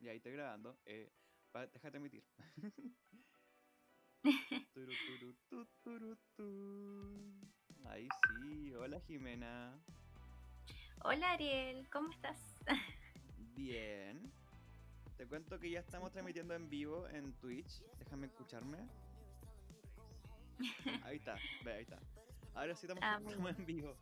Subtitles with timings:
[0.00, 0.78] Ya ahí estoy grabando.
[0.86, 1.10] Eh,
[1.52, 2.24] pa- déjate emitir.
[7.86, 8.72] Ahí sí.
[8.74, 9.78] Hola Jimena.
[11.02, 12.38] Hola Ariel, ¿cómo estás?
[13.54, 14.30] Bien.
[15.16, 17.82] Te cuento que ya estamos transmitiendo en vivo en Twitch.
[17.98, 18.78] Déjame escucharme.
[21.04, 21.98] Ahí está, ve, ahí está.
[22.54, 23.96] Ahora sí estamos, Ah, estamos en vivo.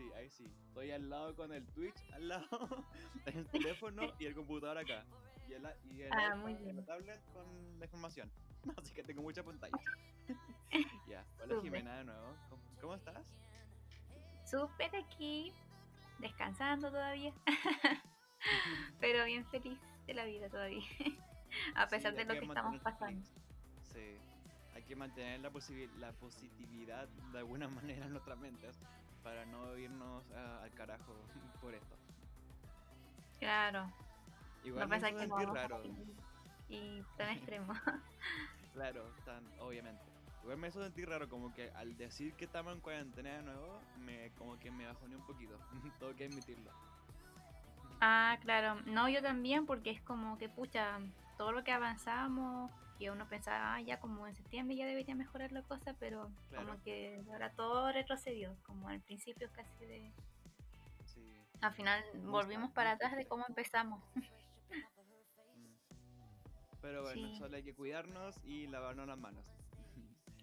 [0.00, 0.50] Sí, ahí sí.
[0.68, 2.48] Estoy al lado con el Twitch, al lado,
[3.26, 5.04] el teléfono y el computador acá.
[5.46, 6.82] Y el, y el Ah, muy bien.
[6.86, 8.30] tablet con la información.
[8.78, 9.76] Así que tengo mucha pantalla.
[11.06, 11.60] ya, hola.
[11.60, 12.34] Jimena de nuevo.
[12.48, 13.26] ¿Cómo, cómo estás?
[14.46, 15.52] Súper aquí,
[16.18, 17.32] descansando todavía,
[19.00, 20.82] pero bien feliz de la vida todavía,
[21.74, 23.22] a Sí, pesar de hay lo que que estamos pasando.
[23.22, 23.32] feliz.
[23.92, 24.16] Sí,
[24.74, 25.50] hay que mantener la,
[25.98, 28.76] la positividad de alguna manera en nuestras mentes
[29.22, 31.14] para no irnos ah, al carajo
[31.60, 31.96] por esto.
[33.38, 33.90] Claro,
[34.64, 35.94] Igual no hizo que no a raro, salir
[36.68, 37.72] y tan extremo.
[38.74, 40.02] claro, tan, obviamente.
[40.42, 43.80] Igual me hizo sentir raro, como que al decir que estamos en cuarentena de nuevo,
[43.98, 45.58] me, como que me bajoné un poquito,
[45.98, 46.70] tengo que admitirlo.
[48.00, 50.98] ah, claro, no, yo también, porque es como que, pucha,
[51.36, 55.52] todo lo que avanzamos, que uno pensaba, ah, ya como en septiembre ya debería mejorar
[55.52, 56.66] la cosa, pero Claro.
[56.66, 60.12] como que ahora todo retrocedió, como al principio casi de...
[61.06, 61.34] Sí.
[61.62, 64.04] Al final volvimos para atrás de cómo empezamos.
[65.56, 65.74] mm.
[66.82, 67.36] Pero bueno, Sí.
[67.36, 69.44] solo hay que cuidarnos y lavarnos las manos.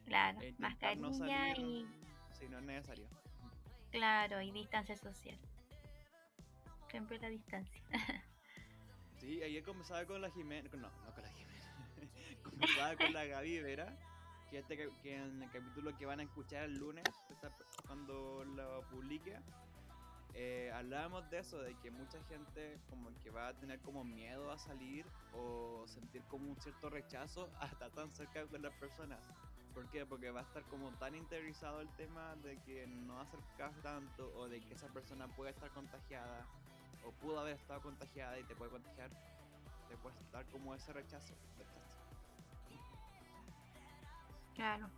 [0.05, 1.85] Claro, E mascarilla salir y
[2.35, 3.08] si no es necesario.
[3.91, 5.38] claro, y distancia social.
[6.89, 7.81] Siempre la distancia.
[9.19, 10.69] Sí, ayer conversaba con la Jimena.
[10.73, 11.47] No, no con la Jimena.
[12.98, 13.98] Con la Gaby Vera.
[14.50, 17.03] Que, este, que en el capítulo que van a escuchar el lunes,
[17.86, 19.38] cuando lo publique,
[20.34, 24.52] eh, hablábamos de eso, de que mucha gente como que va a tener como miedo
[24.52, 29.19] a salir o sentir como un cierto rechazo hasta tan cerca de las personas.
[29.74, 30.06] ¿Por qué?
[30.06, 34.47] Porque va a estar como tan interiorizado el tema de que no acercas tanto o
[34.47, 36.47] de que esa persona puede estar contagiada
[37.06, 39.09] o pudo haber estado contagiada y te puede contagiar,
[39.90, 41.34] te puede estar como ese rechazo.
[41.58, 41.87] rechazo.
[44.57, 44.90] Claro.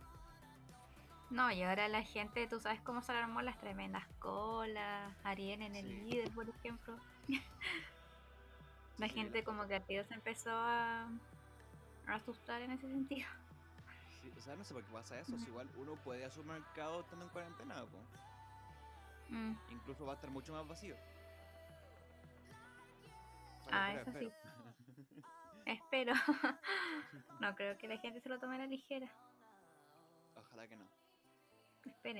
[1.30, 5.76] No, y ahora la gente, tú sabes cómo se armó las tremendas colas, Ariel en
[5.76, 5.94] el Sí.
[6.10, 6.96] líder, por ejemplo.
[8.98, 11.02] la Sí, gente como que a se empezó a,
[12.08, 13.28] a asustar en ese sentido.
[14.20, 15.38] Sí, o sea, no sé por qué pasa eso.
[15.38, 17.98] si igual uno puede a su mercado estando en cuarentena, po.
[19.34, 20.96] Mm, incluso va a estar mucho más vacío.
[23.72, 24.28] Ah, eso sí.
[25.66, 26.12] espero.
[26.12, 26.12] espero.
[27.40, 29.08] no creo que la gente se lo tome a la ligera.
[30.50, 30.88] Ojalá que no.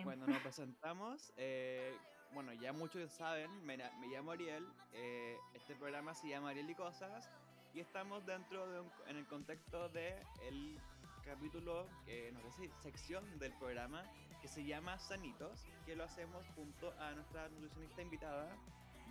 [0.05, 1.95] Cuando nos presentamos, eh,
[2.33, 7.29] bueno, ya muchos saben, me, llamo Ariel, eh, este programa se llama Ariel y Cosas,
[7.75, 10.79] y estamos dentro de un, en el contexto de el
[11.25, 11.87] capítulo,
[12.33, 14.05] no sé si sección del programa,
[14.41, 18.57] que se llama Sanitos, que lo hacemos junto a nuestra nutricionista invitada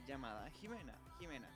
[0.07, 0.97] llamada Jimena.
[1.19, 1.49] Jimena,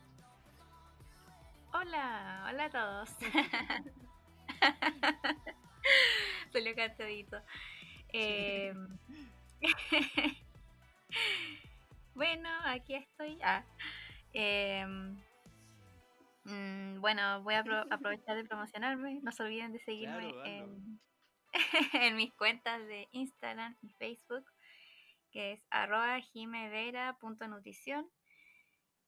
[1.74, 3.10] Hola, hola a todos.
[6.52, 7.42] Salió cantadito.
[8.14, 8.74] Eh,
[12.16, 13.40] bueno, aquí estoy.
[13.44, 13.64] Ah,
[14.34, 15.16] em,
[16.46, 19.20] mm, bueno, voy a apro- aprovechar de promocionarme.
[19.24, 20.46] No se olviden de seguirme Claro, hazlo.
[20.46, 21.00] en,
[21.94, 24.46] en mis cuentas de Instagram y Facebook,
[25.32, 28.10] que es arroba jimevera.nutrición.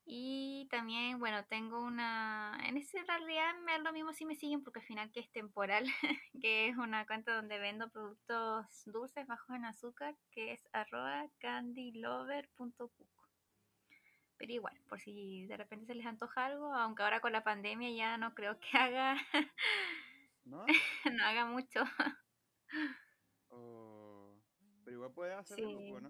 [0.08, 2.58] Y también, bueno, tengo una...
[2.66, 5.32] En ese realidad me da lo mismo si me siguen porque al final que es
[5.32, 5.86] temporal,
[6.42, 12.92] que es una cuenta donde vendo productos dulces bajos en azúcar, que es arroba candylover.cook.
[14.38, 17.90] Pero igual, por si de repente se les antoja algo, aunque ahora con la pandemia
[17.92, 19.16] ya no creo que haga,
[20.46, 20.66] ¿no?
[21.12, 21.84] no haga mucho.
[23.50, 24.36] O-
[24.84, 25.64] Pero igual puedes hacer Sí.
[25.66, 26.10] algo, ¿no?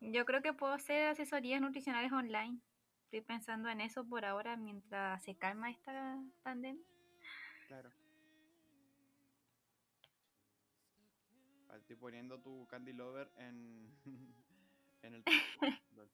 [0.00, 2.60] Yo creo que puedo hacer asesorías nutricionales online.
[3.06, 6.82] Estoy pensando en eso por ahora mientras se calma esta pandemia.
[7.68, 7.88] Claro.
[11.70, 13.96] Ah, Estoy poniendo tu Candy Lover en,
[15.02, 15.24] en el...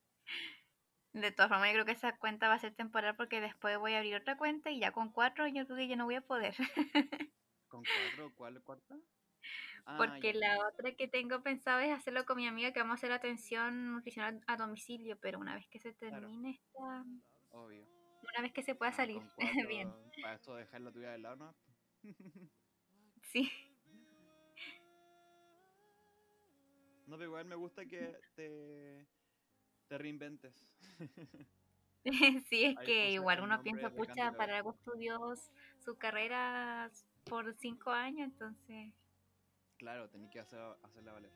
[1.14, 3.94] De todas formas, yo creo que esa cuenta va a ser temporal porque después voy
[3.94, 6.20] a abrir otra cuenta y ya con cuatro yo creo que ya no voy a
[6.20, 6.54] poder.
[7.68, 8.34] ¿Con cuatro?
[8.36, 8.98] ¿Cuál cuarta?
[9.84, 12.98] Ah, Porque la otra que tengo pensado es hacerlo con mi amiga que vamos a
[12.98, 16.20] hacer atención nutricional a domicilio, pero una vez que se Claro.
[16.20, 17.04] termine esta...
[17.50, 17.84] Obvio.
[18.22, 19.20] Una vez que se pueda Ah, salir.
[19.36, 19.92] cuatro, Bien.
[20.20, 21.54] Para esto dejar la tuya de lado, ¿no?
[23.22, 23.50] Sí.
[27.04, 29.06] No, pero igual me gusta que te,
[29.88, 30.54] te reinventes.
[32.48, 35.50] sí, es que igual uno piensa, pucha, para algo estudió s-
[35.84, 36.90] su carrera
[37.24, 38.92] por cinco años, entonces,
[39.82, 41.32] Claro, tenía que hacer, hacerla valer.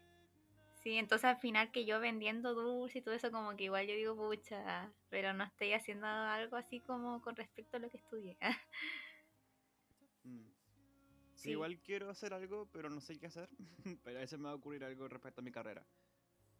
[0.75, 3.94] sí, entonces al final que yo vendiendo dulce y todo eso, como que igual yo
[3.94, 8.38] digo, pucha, pero no estoy haciendo algo así como con respecto a lo que estudié.
[10.25, 10.46] Mm.
[11.34, 11.50] Sí, Sí.
[11.50, 13.48] igual quiero hacer algo, pero no sé qué hacer.
[14.04, 15.87] pero a veces me va a ocurrir algo respecto a mi carrera.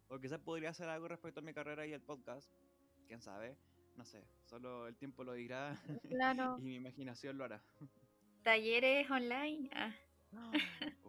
[0.07, 2.51] O quizás podría hacer algo respecto a mi carrera y el podcast.
[3.07, 3.57] Quién sabe.
[3.95, 4.23] No sé.
[4.45, 5.75] Solo el tiempo lo dirá
[6.07, 7.63] Claro, y mi imaginación lo hará.
[8.43, 9.91] talleres online, ah,
[11.03, 11.06] Oh.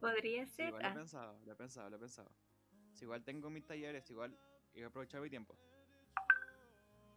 [0.00, 0.68] Podría ser.
[0.68, 0.94] igual lo he ah.
[0.94, 2.30] pensado, lo he pensado, lo he pensado.
[2.92, 4.36] Si igual tengo mis talleres, igual
[4.74, 5.56] he aprovechado mi tiempo.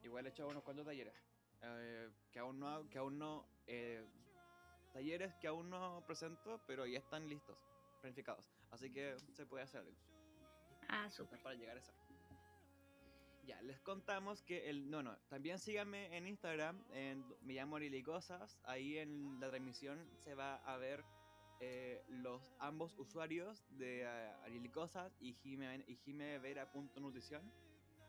[0.03, 1.13] Igual he hecho unos cuantos talleres.
[1.61, 4.05] eh, que aún no, que aún no eh,
[4.91, 7.57] talleres que aún no presento, pero ya están listos,
[8.01, 8.51] planificados.
[8.71, 9.97] Así que se puede hacer algo.
[10.89, 11.41] Ah, súper.
[11.41, 11.93] para llegar a eso.
[13.45, 14.89] Ya, les contamos que el.
[14.89, 15.17] No, no.
[15.29, 16.81] También síganme en Instagram.
[16.91, 18.57] En, me llamo Cosas.
[18.63, 21.03] Ahí en la transmisión se va a ver
[21.59, 27.41] eh, los ambos usuarios de uh, Cosas y Jime, y jimevera.nutrición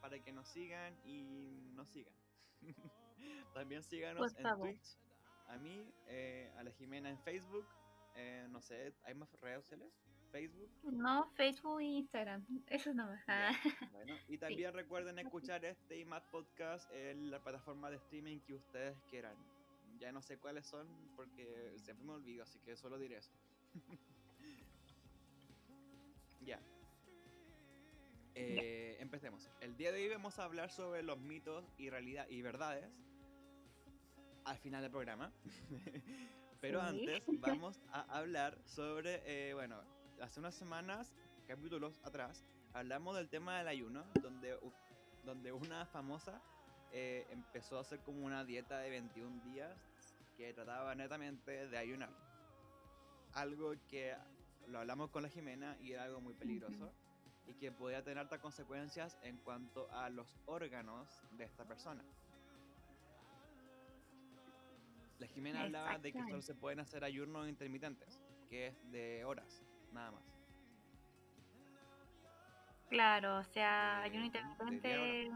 [0.01, 2.15] para que nos sigan y nos sigan.
[3.55, 4.59] También síganos en.
[4.59, 4.99] Twitch.
[5.49, 7.67] A mí, eh, a la Jimena en Facebook.
[8.17, 9.93] eh, no sé, ¿hay más redes sociales?
[10.31, 10.71] Facebook.
[10.83, 12.93] No, Facebook e Instagram, eso.
[12.93, 13.53] Ya, Ah,
[13.93, 18.55] Bueno, y también recuerden escuchar este y más podcast en la plataforma de streaming que
[18.55, 19.37] ustedes quieran.
[19.99, 20.87] Ya no sé cuáles son
[21.17, 23.33] porque siempre me olvido, así que solo diré eso.
[26.41, 26.61] ya.
[28.35, 29.49] Eh, empecemos.
[29.61, 32.91] El día de hoy vamos a hablar sobre los mitos y realidad y verdades
[34.45, 35.33] al final del programa.
[36.61, 36.87] Pero Sí.
[36.87, 39.81] antes vamos a hablar sobre, eh, bueno,
[40.21, 41.13] hace unas semanas,
[41.47, 44.59] capítulos atrás, hablamos del tema del ayuno, donde,
[45.25, 46.41] donde una famosa
[46.97, 49.77] eh, empezó a hacer como una dieta de 21 días
[50.37, 52.11] que trataba netamente de ayunar.
[53.33, 54.15] Algo que
[54.69, 56.93] lo hablamos con la Jimena y era algo muy peligroso
[57.49, 62.05] y que podía tener altas consecuencias en cuanto a los órganos de esta persona.
[65.19, 69.65] La Jimena hablaba de que solo se pueden hacer ayunos intermitentes, que es de horas,
[69.93, 70.23] nada más.
[72.89, 75.29] Claro, o sea, ayuno intermitente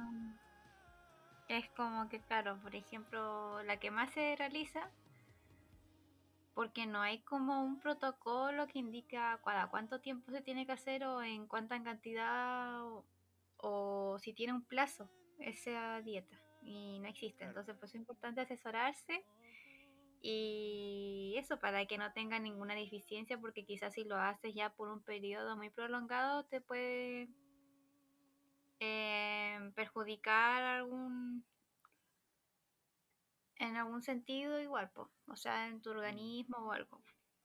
[1.49, 4.91] es como que, claro, por ejemplo, la que más se realiza,
[6.55, 11.05] porque no hay como un protocolo que indica cada cuánto tiempo se tiene que hacer
[11.05, 13.05] o en cuánta cantidad o,
[13.59, 15.09] o si tiene un plazo
[15.39, 17.45] esa dieta y no existe.
[17.45, 19.25] Entonces, pues es importante asesorarse
[20.21, 24.89] y eso para que no tenga ninguna deficiencia, porque quizás si lo haces ya por
[24.89, 27.29] un periodo muy prolongado te puede
[28.81, 31.45] eh, perjudicar algún
[33.57, 37.03] en algún sentido igual, po, o sea, en tu organismo o algo.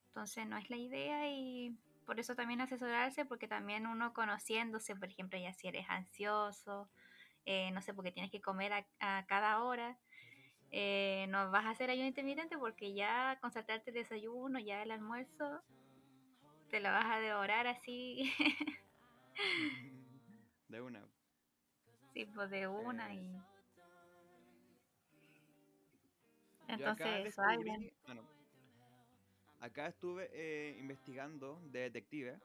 [0.07, 1.75] Entonces no es la idea y
[2.05, 6.89] por eso también asesorarse, porque también uno conociéndose, por ejemplo, ya si eres ansioso,
[7.45, 9.97] eh, no sé, porque tienes que comer a, a cada hora,
[10.75, 14.91] eh, no vas a hacer ayuno intermitente porque ya con saltarte el desayuno, ya el
[14.91, 15.61] almuerzo,
[16.69, 18.33] te lo vas a devorar así,
[20.67, 21.12] de una.
[22.13, 23.41] Tipo de una y...
[26.67, 28.23] Yo Entonces acá eso, descubrí, bueno,
[29.59, 32.39] acá estuve eh, investigando de detective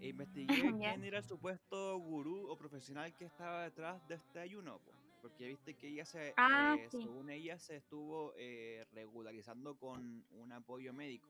[0.00, 0.46] e investigué
[0.78, 5.48] quién era el supuesto gurú o profesional que estaba detrás de este ayuno, po, porque
[5.48, 7.02] viste que ella se, Ah, eh, sí.
[7.02, 11.28] según ella, se estuvo eh, regularizando con un apoyo médico.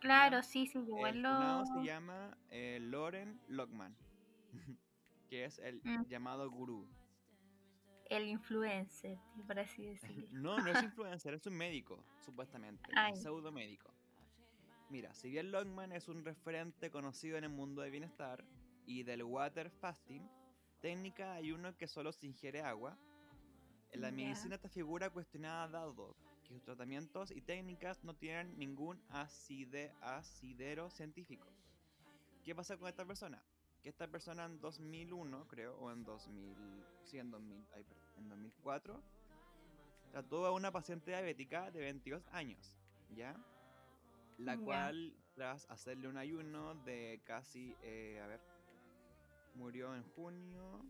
[0.00, 1.64] Claro, sí, sí, El lo...
[1.64, 3.96] se llama eh, Loren Lockman,
[5.26, 6.06] que es el Mm.
[6.08, 6.86] llamado gurú.
[8.08, 9.18] el influencer,
[9.48, 9.84] por así
[10.22, 10.28] decirlo.
[10.30, 12.88] No, no es influencer, es un médico, supuestamente.
[12.94, 13.12] Ay.
[13.14, 13.92] Un pseudo médico.
[14.90, 18.44] Mira, si bien Longman es un referente conocido en el mundo del bienestar
[18.86, 20.22] y del water fasting,
[20.80, 22.96] técnica de ayuno que solo se ingiere agua,
[23.90, 26.14] en la medicina esta figura cuestionada dado
[26.44, 31.48] que sus tratamientos y técnicas no tienen ningún aside- asidero científico.
[32.44, 33.42] ¿Qué pasa con esta persona?
[33.86, 36.56] Que esta persona en 2001, creo, o en 2000,
[37.04, 39.00] sí, en, 2000, ay, perdón, en 2004,
[40.10, 42.76] trató a una paciente diabética de 22 años,
[43.14, 43.36] ¿ya?
[44.38, 48.40] La cual, tras hacerle un ayuno de casi, eh, a ver,
[49.54, 50.84] murió en junio.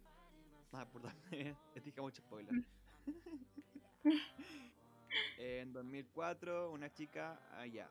[0.73, 1.13] Ah, perdón,
[1.75, 2.55] les dije mucho spoiler.
[5.37, 7.91] en 2004, una chica allá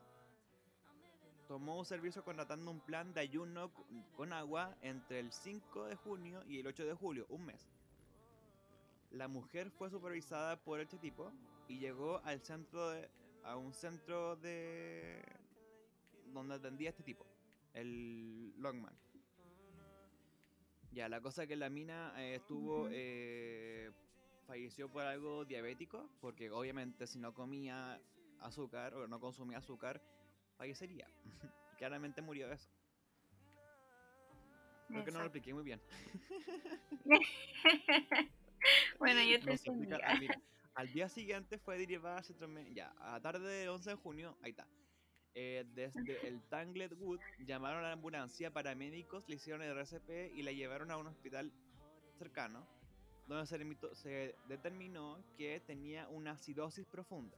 [1.48, 3.72] tomó un servicio contratando un plan de ayuno
[4.16, 7.68] con- agua entre el 5 de junio y el 8 de julio, un mes.
[9.12, 11.32] La mujer fue supervisada por este tipo
[11.68, 13.10] y llegó al centro de,
[13.44, 15.24] a un centro de
[16.34, 17.26] donde atendía este tipo,
[17.74, 18.94] el Longman.
[20.92, 23.92] Ya, la cosa es que la mina eh, estuvo eh,
[24.48, 28.02] falleció por algo diabético, porque obviamente si no comía
[28.40, 30.02] azúcar o no consumía azúcar,
[30.56, 31.08] fallecería.
[31.74, 32.70] y claramente murió de eso.
[34.88, 35.82] Creo que no lo expliqué muy bien.
[39.00, 40.02] bueno, yo te explicar.
[40.06, 40.42] Ah, mira,
[40.76, 43.96] al día siguiente fue derivada al centro mé- Ya, a la tarde del 11 de
[43.96, 44.68] junio, ahí está.
[45.34, 50.44] Eh, desde el Tanglet Wood llamaron a la ambulancia, paramédicos le hicieron el RCP y
[50.44, 51.52] la llevaron a un hospital
[52.18, 52.66] cercano,
[53.28, 57.38] donde se, limitó- se determinó que tenía una acidosis profunda.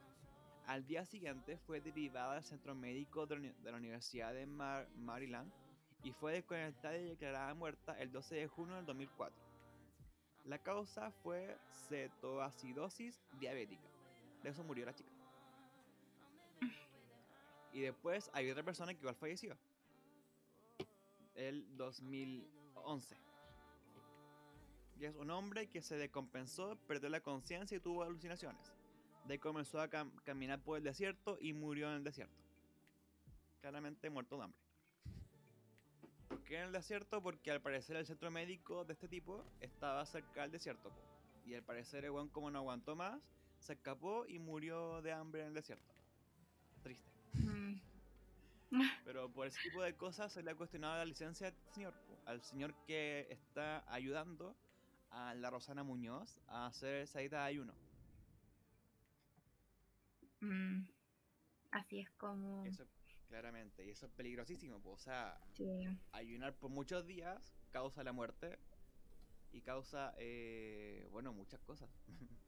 [0.68, 5.50] Al día siguiente fue derivada al centro médico de la, Universidad de Mar- Maryland
[6.04, 9.34] y fue desconectada y declarada muerta el 12 de junio del 2004.
[10.44, 11.58] La causa fue
[11.88, 13.88] cetoacidosis diabética.
[14.44, 15.10] De eso murió la chica.
[17.72, 19.58] Y después hay otra persona que igual falleció.
[21.36, 23.16] El 2011.
[25.00, 28.77] Y es un hombre que se descompensó, perdió la conciencia y tuvo alucinaciones.
[29.28, 32.36] De comenzó a cam- caminar por el desierto y murió en el desierto.
[33.62, 34.60] Claramente muerto de hambre.
[36.30, 37.22] ¿Por qué en el desierto?
[37.22, 40.92] Porque al parecer el centro médico de este tipo estaba cerca del desierto.
[41.46, 43.20] Y al parecer el weón como no aguantó más,
[43.60, 45.94] se escapó y murió de hambre en el desierto.
[46.84, 47.10] Triste.
[47.34, 47.82] Mm.
[49.06, 51.94] Pero por ese tipo de cosas se le ha cuestionado la licencia al señor.
[52.26, 54.56] Al señor que está ayudando
[55.10, 57.74] a la Rosana Muñoz a hacer esa dieta de ayuno.
[60.40, 60.88] Mm.
[61.72, 62.66] Así es como...
[62.66, 62.88] Eso,
[63.28, 63.86] claramente.
[63.86, 64.82] Y eso es peligrosísimo.
[64.82, 65.88] po, O sea, sí.
[66.12, 68.58] ayunar por muchos días causa la muerte
[69.52, 71.90] y causa, eh, bueno, muchas cosas.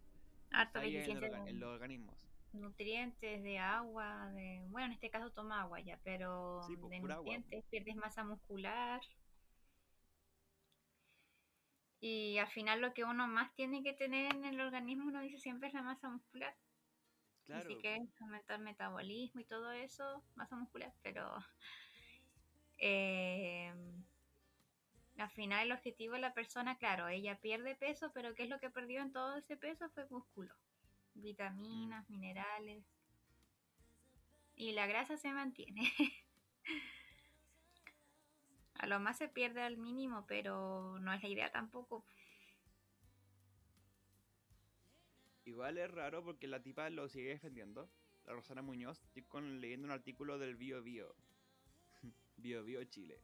[0.51, 2.27] En, el deficiencia orga- de en los organismos.
[2.53, 4.65] nutrientes, de agua, de...
[4.69, 7.15] Bueno, en este caso toma agua ya, pero Sí, pues, de agua.
[7.17, 8.99] nutrientes, pierdes masa muscular.
[12.01, 15.37] Y al final lo que uno más tiene que tener en el organismo, uno dice
[15.37, 16.55] siempre es la masa muscular.
[17.49, 17.65] Claro.
[17.65, 21.27] Así que aumentar metabolismo y todo eso, masa muscular, pero
[22.77, 23.73] eh,
[25.17, 28.59] al final el objetivo de la persona, claro, ella pierde peso, pero ¿qué es lo
[28.59, 29.89] que perdió en todo ese peso?
[29.89, 30.53] Fue músculo,
[31.15, 32.85] vitaminas, minerales.
[34.55, 35.91] Y la grasa se mantiene.
[38.75, 42.05] A lo más se pierde al mínimo, pero no es la idea tampoco.
[45.49, 47.89] Igual es raro porque la tipa lo sigue defendiendo.
[48.27, 49.01] La Rosana Muñoz.
[49.05, 51.15] Estoy con, leyendo un artículo del Bio Bio.
[52.37, 53.19] Bio Bio Chile.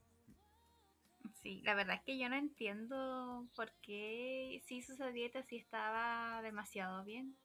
[1.43, 5.57] Sí, la verdad es que yo no entiendo por qué si hizo esa dieta si
[5.57, 7.35] estaba demasiado bien.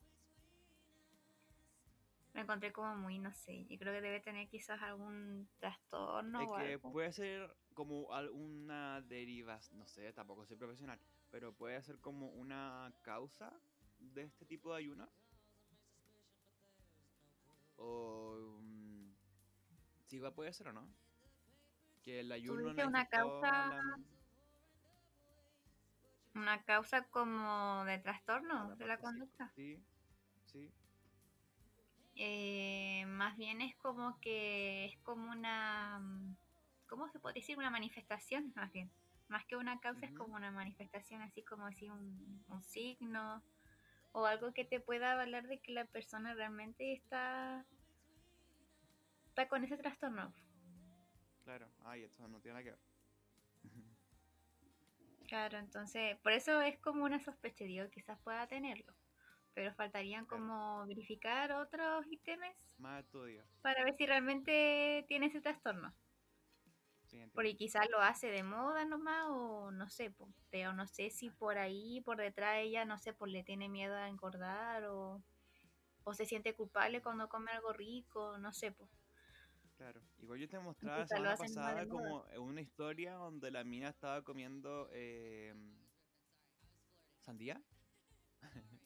[2.33, 6.49] Lo encontré como muy, no sé, yo creo que debe tener quizás algún trastorno Es
[6.49, 6.93] o que algo.
[6.93, 10.99] puede ser como alguna deriva, no sé, tampoco soy profesional,
[11.31, 13.53] pero puede ser como una causa
[14.01, 15.09] de este tipo de ayuno.
[17.77, 19.13] O mm,
[20.07, 20.89] sí, igual puede ser o no.
[22.03, 23.99] Que el ayuno no una afectó a causa- la-
[26.35, 29.51] Una causa como de trastorno la de la conducta.
[29.55, 29.83] Sí,
[30.47, 30.71] sí.
[32.15, 36.37] Eh, más bien es como que es como una, mm,
[36.89, 37.59] ¿cómo se puede decir?
[37.59, 38.91] Una manifestación, más bien.
[39.29, 43.43] Más que una causa es como una manifestación, así como decir un, un signo
[44.13, 47.65] o algo que te pueda avalar de que la persona realmente está,
[49.29, 50.33] está con ese trastorno.
[51.45, 51.67] Claro.
[51.85, 52.81] Ay, esto no tiene nada que ver.
[55.29, 58.93] Claro, entonces, por eso es como una sospecha, digo, quizás pueda tenerlo.
[59.55, 60.43] Pero faltarían Claro.
[60.45, 63.47] como verificar otros ítems Más estudios.
[63.63, 65.95] para ver si realmente tiene ese trastorno.
[67.33, 71.31] Porque quizás lo hace de moda nomás o no sé, po, pero no sé si
[71.31, 75.23] por ahí, por detrás de ella, no sé, pues le tiene miedo a engordar o,
[76.05, 78.91] o se siente culpable cuando come algo rico, no sé, pues.
[79.77, 80.03] Claro.
[80.19, 84.23] Igual yo te mostraba la semana pasada como eh, una historia donde la mina estaba
[84.23, 85.55] comiendo eh,
[87.21, 87.63] sandía.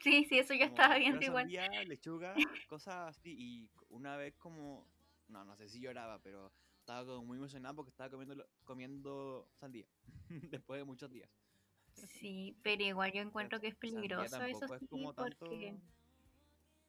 [0.00, 1.44] Sí, sí, eso yo como estaba viendo igual.
[1.44, 2.34] Sandía, lechuga,
[2.68, 3.34] cosas así.
[3.38, 4.86] Y una vez como,
[5.28, 6.52] no, no sé si lloraba, pero
[6.84, 9.86] estaba como muy emocionada porque estaba comiendo, comiendo sandía.
[10.28, 11.30] Después de muchos días.
[11.94, 15.14] Sí, pero igual yo encuentro que es peligroso eso es sí, tanto...
[15.14, 15.76] porque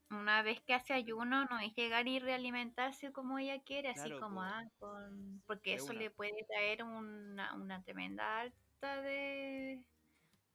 [0.09, 4.35] una vez que hace ayuno no es llegar y realimentarse como ella quiere, así como
[4.35, 4.41] po.
[4.41, 5.99] ah, con porque eso una.
[5.99, 9.79] le puede traer una, una tremenda alta de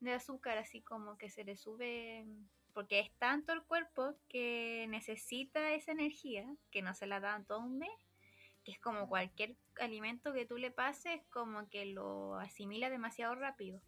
[0.01, 2.27] de azúcar, así como que se le sube,
[2.73, 7.61] porque es tanto el cuerpo que necesita esa energía, que no se la dan todo
[7.61, 7.91] un mes,
[8.71, 13.81] que es como cualquier alimento que tú le pases, como que lo asimila demasiado rápido.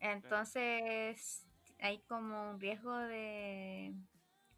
[0.00, 1.46] Entonces,
[1.80, 3.94] hay como un riesgo de...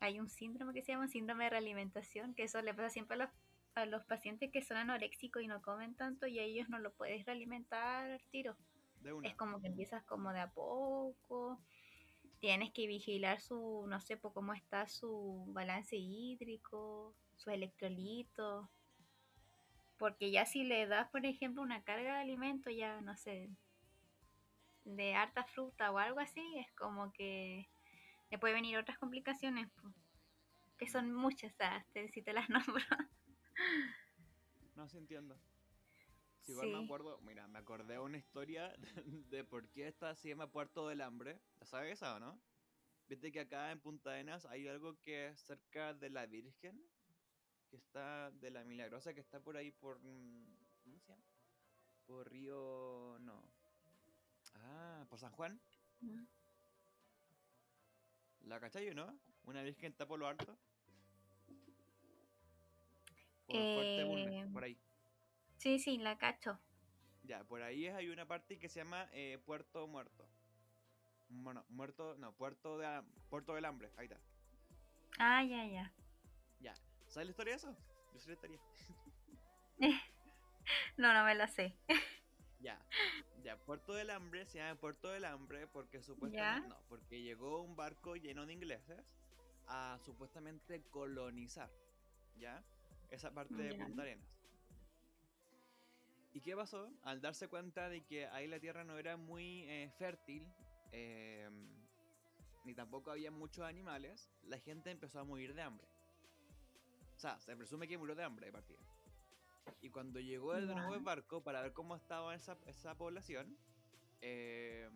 [0.01, 3.19] Hay un síndrome que se llama síndrome de realimentación, que eso le pasa siempre a
[3.19, 3.31] los,
[3.77, 6.93] a los pacientes que son anoréxicos y no comen tanto y a ellos no lo
[6.93, 8.57] puedes realimentar al tiro.
[9.23, 11.61] Es como que empiezas como de a poco.
[12.41, 18.69] Tienes que vigilar su, no sé, por cómo está su balance hídrico, su electrolitos.
[19.99, 23.51] Porque ya si le das, por ejemplo, una carga de alimento, ya no sé,
[24.85, 27.69] de harta fruta o algo así, es como que
[28.31, 29.69] le puede venir otras complicaciones,
[30.79, 31.55] que son muchas,
[32.13, 32.85] si te las nombro.
[34.75, 35.39] No se entiendo.
[36.41, 38.75] Si igual me acuerdo, mira, me acordé de una historia
[39.31, 41.41] de, por qué esta se llama Puerto del Hambre.
[41.61, 42.41] ¿La sabes esa o no?
[43.07, 46.83] Viste que acá en Punta Arenas hay algo que es cerca de la Virgen,
[47.73, 49.99] que está de la Milagrosa, que está por ahí por.
[50.01, 50.45] Mm,
[50.85, 51.25] ¿Cómo se llama?
[52.07, 53.17] Por Río.
[53.21, 53.43] No.
[54.57, 55.59] Ah, por San Juan.
[58.43, 59.19] ¿La cachai no?
[59.45, 60.59] Una virgen está por lo alto.
[63.47, 64.79] Por eh, por ahí.
[65.57, 66.59] Sí, sí, la cacho.
[67.23, 70.29] Ya, por ahí hay una parte que se llama eh, Puerto Muerto.
[71.31, 74.21] Bueno, muerto, no, Puerto de Puerto del Hambre, ahí está.
[75.19, 75.93] Ah, ya, ya.
[77.13, 77.15] Ya.
[77.15, 77.77] ¿Sabes la historia de eso?
[78.15, 78.61] Yo sé la historia.
[80.97, 81.77] no, no me la sé.
[82.61, 82.81] ya.
[83.43, 86.69] Ya, Puerto del Hambre se llama Puerto del Hambre porque supuestamente.
[86.69, 89.05] No, porque llegó un barco lleno de ingleses
[89.67, 91.71] a supuestamente colonizar.
[92.39, 92.65] ¿Ya?
[93.11, 94.27] Esa parte de Punta Arenas.
[96.33, 96.91] ¿Y qué pasó?
[97.03, 100.51] Al darse cuenta de que ahí la tierra no era muy eh, fértil,
[100.93, 101.69] em,
[102.65, 105.87] ni tampoco había muchos animales, la gente empezó a morir de hambre.
[107.23, 108.81] Sea, se presume que murió de hambre de partida.
[109.81, 113.57] Y cuando llegó el nuevo barco para ver cómo estaba esa, esa población,
[114.21, 114.91] eh,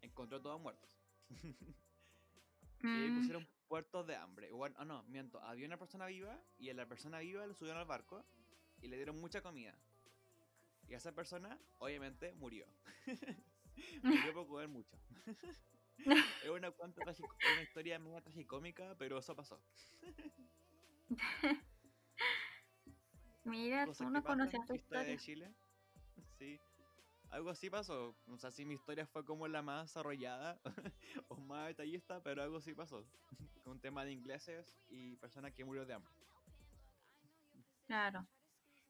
[0.00, 0.98] encontró todos muertos.
[2.80, 3.18] y mm.
[3.18, 4.50] pusieron puertos de hambre.
[4.50, 5.42] Bueno, oh, no, miento.
[5.42, 8.24] Había una persona viva y a la persona viva le subieron al barco
[8.80, 9.76] y le dieron mucha comida.
[10.88, 12.66] Y esa persona, obviamente, murió.
[14.02, 14.96] murió por comer mucho.
[15.98, 19.60] es una, una historia muy tragicómica, pero eso pasó.
[23.44, 25.04] Mira, tú no conocías tu historia.
[25.04, 25.54] de Chile?
[26.38, 26.58] Sí.
[27.30, 28.16] Algo así pasó.
[28.28, 30.60] O sea, si mi historia fue como la más desarrollada
[31.28, 33.04] o más detallista, pero algo así pasó.
[33.64, 36.12] Con un tema de ingleses y personas que murió de hambre.
[37.86, 38.26] Claro.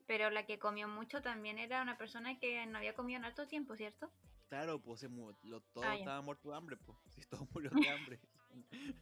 [0.07, 3.49] Pero la que comió mucho también era una persona que no había comido en alto
[3.49, 4.13] tiempo, ¿cierto?
[4.49, 5.03] Claro, pues
[5.43, 6.99] lo, todo ah, estaba muerto de hambre, pues.
[7.09, 8.21] Si todo murió de hambre.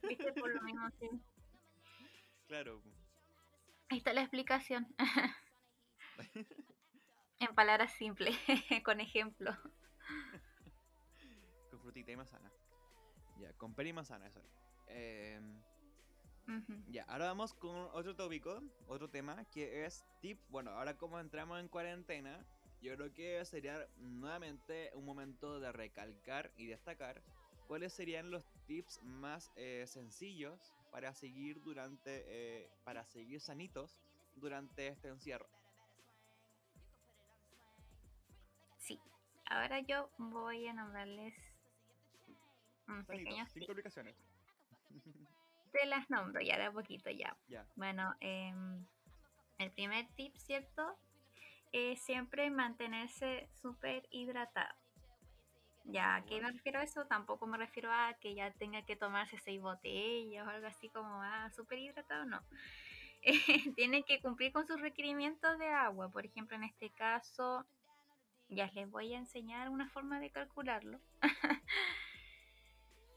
[0.02, 1.08] Viste, por lo mismo, sí.
[2.46, 2.82] Claro.
[3.92, 4.88] Ahí está la explicación.
[7.40, 8.34] en palabras simples,
[8.86, 9.54] con ejemplo.
[11.70, 12.50] con frutita y manzana.
[13.38, 14.40] Ya, con pera y manzana, eso.
[14.86, 15.38] Eh,
[16.88, 20.40] ya, ahora vamos con otro tópico, otro tema, que es tip.
[20.48, 22.42] Bueno, ahora como entramos en cuarentena,
[22.80, 27.22] yo creo que sería nuevamente un momento de recalcar y destacar
[27.66, 33.98] cuáles serían los tips más eh, sencillos para seguir durante, eh, para seguir sanitos
[34.36, 35.48] durante este encierro.
[38.76, 39.00] Sí,
[39.46, 41.34] ahora yo voy a nombrarles
[43.06, 44.14] pequeños cinco aplicaciones.
[45.72, 47.34] te las nombro ya de a poquito ya.
[47.74, 48.86] Bueno, em,
[49.56, 50.98] el primer tip, ¿cierto?
[51.72, 54.81] Es siempre mantenerse súper hidratado.
[55.84, 57.06] Ya, ¿a qué me refiero a eso?
[57.06, 61.22] Tampoco me refiero a que ya tenga que tomarse seis botellas o algo así como,
[61.22, 62.40] ah, súper hidratado, no.
[63.76, 66.10] Tiene que cumplir con sus requerimientos de agua.
[66.10, 67.66] Por ejemplo, en este caso,
[68.48, 71.00] ya les voy a enseñar una forma de calcularlo.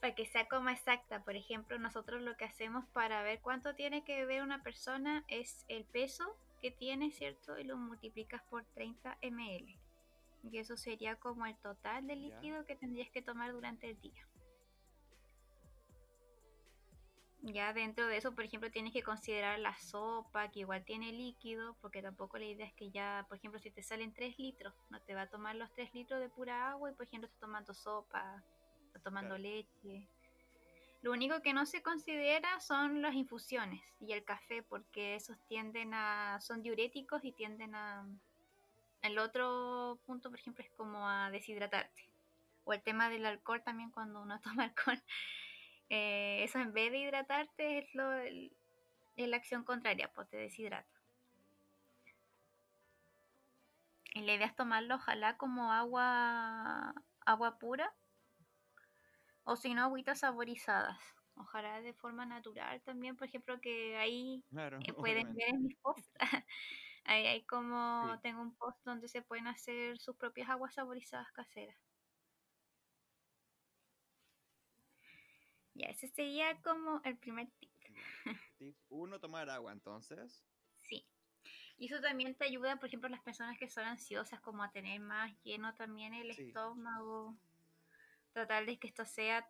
[0.06, 1.24] para que sea como exacta.
[1.24, 5.66] Por ejemplo, nosotros lo que hacemos para ver cuánto tiene que beber una persona es
[5.68, 7.58] el peso que tiene, ¿cierto?
[7.58, 9.85] Y lo multiplicas por 30 ml.
[10.52, 14.28] Y eso sería como el total de líquido que tendrías que tomar durante el día.
[17.42, 21.76] Ya dentro de eso, por ejemplo, tienes que considerar la sopa, que igual tiene líquido,
[21.80, 25.00] porque tampoco la idea es que ya, por ejemplo, si te salen 3 litros, no
[25.02, 27.74] te va a tomar los 3 litros de pura agua y, por ejemplo, estás tomando
[27.76, 28.44] sopa,
[28.88, 30.10] estás tomando leche.
[31.04, 35.94] Lo único que no se considera son las infusiones y el café, porque esos tienden
[35.94, 38.08] a, son diuréticos y tienden a,
[39.06, 42.10] el otro punto, por ejemplo, es como a deshidratarte.
[42.64, 45.02] O el tema del alcohol también cuando uno toma alcohol.
[45.90, 48.52] Eh, eso en vez de hidratarte es, lo, es
[49.16, 50.90] la acción contraria, pues te deshidrata.
[54.14, 56.94] Y la idea es tomarlo ojalá como agua,
[57.26, 57.94] agua pura
[59.44, 60.98] o si no agüitas saborizadas.
[61.36, 66.10] Ojalá de forma natural también, por ejemplo, que ahí eh, pueden ver en mis posts.
[67.06, 71.78] ahí hay como, tengo un post donde se pueden hacer sus propias aguas saborizadas caseras.
[75.74, 77.72] Ya, ese sería como el primer tip.
[78.58, 80.44] Tip uno, tomar agua entonces.
[80.82, 81.06] Sí.
[81.78, 84.72] Y eso también te ayuda, por ejemplo, a las personas que son ansiosas, como a
[84.72, 87.36] tener más lleno también el estómago.
[88.32, 89.50] Tratar de que esto sea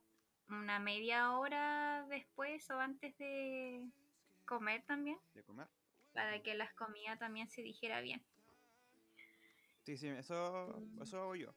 [0.50, 3.84] una media hora después o antes de
[4.46, 5.20] comer también.
[5.34, 5.68] De comer.
[6.16, 8.24] Para que las comidas también se dijera bien.
[9.84, 11.02] Sí, sí, eso, mm.
[11.04, 11.54] eso hago yo.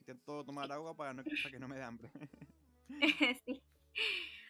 [0.00, 2.10] Intento tomar agua para, no, para que no me dé hambre.
[3.46, 3.62] sí.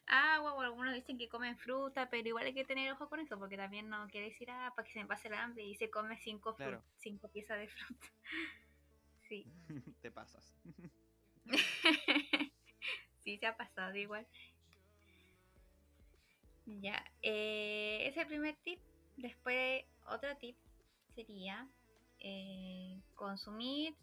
[0.07, 3.39] Agua, o algunos dicen que comen fruta, pero igual hay que tener ojo con eso,
[3.39, 5.91] porque también no quiere decir, ah, para que se me pase el hambre y se
[5.91, 6.57] come cinco,
[6.99, 8.07] cinco piezas de fruta.
[9.29, 9.47] sí.
[10.01, 10.55] Te pasas.
[13.19, 14.27] sí, se ha pasado igual.
[16.67, 18.81] Ya, eh, ese es el primer tip.
[19.21, 20.57] Después, otro tip
[21.15, 21.69] sería
[22.21, 23.95] eh, consumir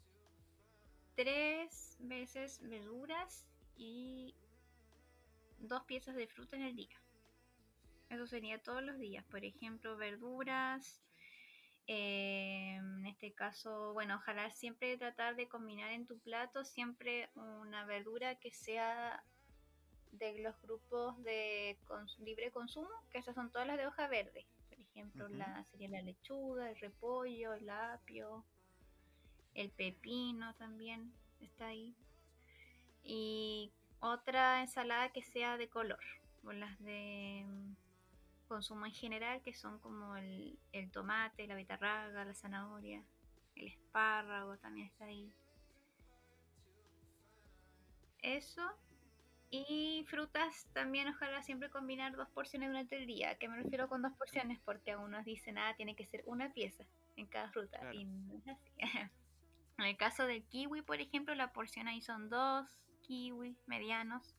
[1.15, 4.35] tres veces verduras y
[5.57, 7.01] dos piezas de fruta en el día.
[8.11, 9.25] Eso sería todos los días.
[9.25, 11.01] Por ejemplo, verduras,
[11.87, 17.85] eh, en este caso, bueno, ojalá siempre tratar de combinar en tu plato siempre una
[17.85, 19.23] verdura que sea
[20.11, 21.75] de los grupos de
[22.19, 24.45] libre consumo, que esas son todas las de hoja verde.
[24.97, 28.43] Por ejemplo, la, sería la lechuga, el repollo, el apio,
[29.53, 31.95] el pepino también está ahí.
[33.03, 36.03] Y otra ensalada que sea de color,
[36.43, 37.45] o las de
[38.47, 40.57] consumo en general, que son como el,
[40.91, 43.03] tomate, la betarraga, la zanahoria,
[43.55, 45.31] el espárrago también está ahí.
[48.23, 48.63] Eso.
[49.49, 53.37] Y frutas también ojalá siempre combinar dos porciones durante el día.
[53.37, 54.59] ¿Qué me refiero con dos porciones?
[54.65, 57.79] Porque algunos dicen, ah, tiene que ser una pieza en cada fruta.
[57.93, 58.71] Y no es así.
[59.77, 62.67] en el caso del kiwi, por ejemplo, la porción ahí son dos
[63.03, 64.35] kiwis medianos.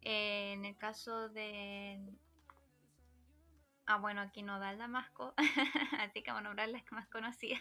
[0.00, 2.00] en el caso de
[3.86, 5.34] Ah, bueno, aquí no da el damasco,
[6.00, 7.60] así que vamos a nombrar las más conocidas.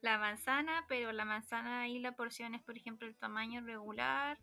[0.00, 4.38] La manzana, pero la manzana ahí la porción es, por ejemplo, el tamaño regular.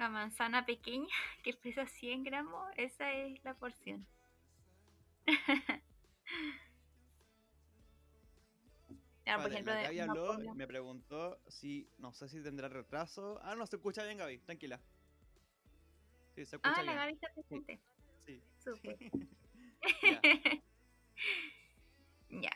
[0.00, 1.06] La manzana pequeña,
[1.44, 4.06] que pesa 100 gramos, esa es la porción.
[9.26, 13.38] Por ejemplo, Gaby habló, me preguntó si, no sé si tendrá retraso.
[13.42, 14.80] Ah, no, se escucha bien, Gaby, tranquila.
[16.34, 17.78] Sí, se escucha ah, la Gaby está presente.
[18.24, 18.42] Sí.
[18.58, 18.72] sí.
[22.30, 22.50] ya.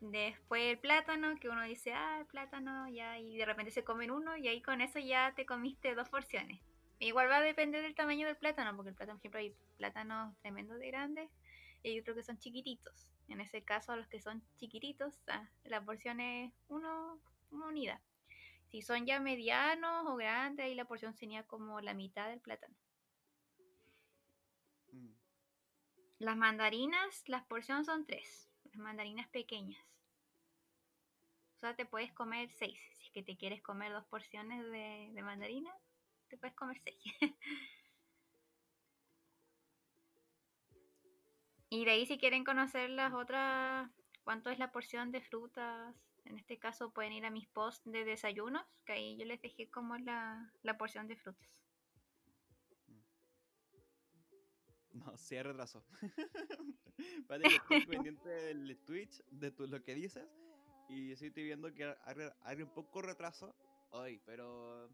[0.00, 4.10] Después el plátano, que uno dice, ah, el plátano, ya, y de repente se comen
[4.10, 6.58] uno, y ahí con eso ya te comiste dos porciones.
[6.98, 10.36] Igual va a depender del tamaño del plátano, porque el plátano, por ejemplo, hay plátanos
[10.40, 11.30] tremendos de grandes
[11.82, 13.08] y hay otros que son chiquititos.
[13.28, 18.00] En ese caso, a los que son chiquititos, ah, la porción es uno, una unidad.
[18.68, 22.74] Si son ya medianos o grandes, ahí la porción sería como la mitad del plátano.
[26.18, 28.48] Las mandarinas, las porciones son tres.
[28.64, 29.84] Las mandarinas pequeñas.
[31.56, 32.80] O sea, te puedes comer seis.
[32.94, 35.70] Si es que te quieres comer dos porciones de, de mandarina,
[36.28, 36.96] te puedes comer seis.
[41.70, 43.90] y de ahí si quieren conocer las otras,
[44.24, 48.04] cuánto es la porción de frutas, en este caso pueden ir a mis posts de
[48.04, 51.48] desayunos, que ahí yo les dejé como la, la porción de frutas.
[54.92, 55.84] No, sí hay retraso.
[57.28, 60.26] Que estoy pendiente del Twitch, de lo que dices.
[60.88, 61.94] Y sí estoy viendo que
[62.44, 63.54] hay, un poco retraso
[63.90, 64.88] hoy, pero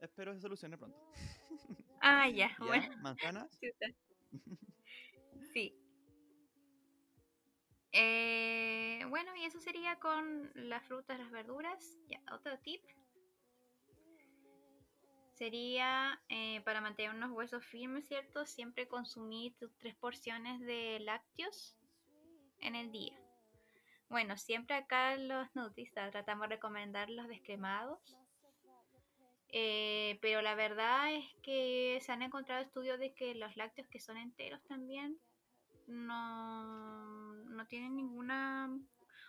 [0.00, 0.98] espero que se solucione pronto.
[2.02, 2.96] Ah, ya, bueno.
[3.02, 3.60] ¿Manzanas?
[5.52, 5.74] Sí.
[7.92, 11.98] Eh, bueno, y eso sería con las frutas, las verduras.
[12.08, 12.80] Ya, otro tip
[15.40, 18.44] sería eh, para mantener unos huesos firmes, ¿cierto?
[18.44, 21.74] Siempre consumir tres porciones de lácteos
[22.60, 23.18] en el día.
[24.10, 28.19] Bueno, siempre acá los nutricionistas tratamos de recomendar los descremados.
[29.52, 33.98] Eh, pero la verdad es que se han encontrado estudios de que los lácteos que
[34.00, 35.18] son enteros también
[35.86, 38.70] no, no tienen ninguna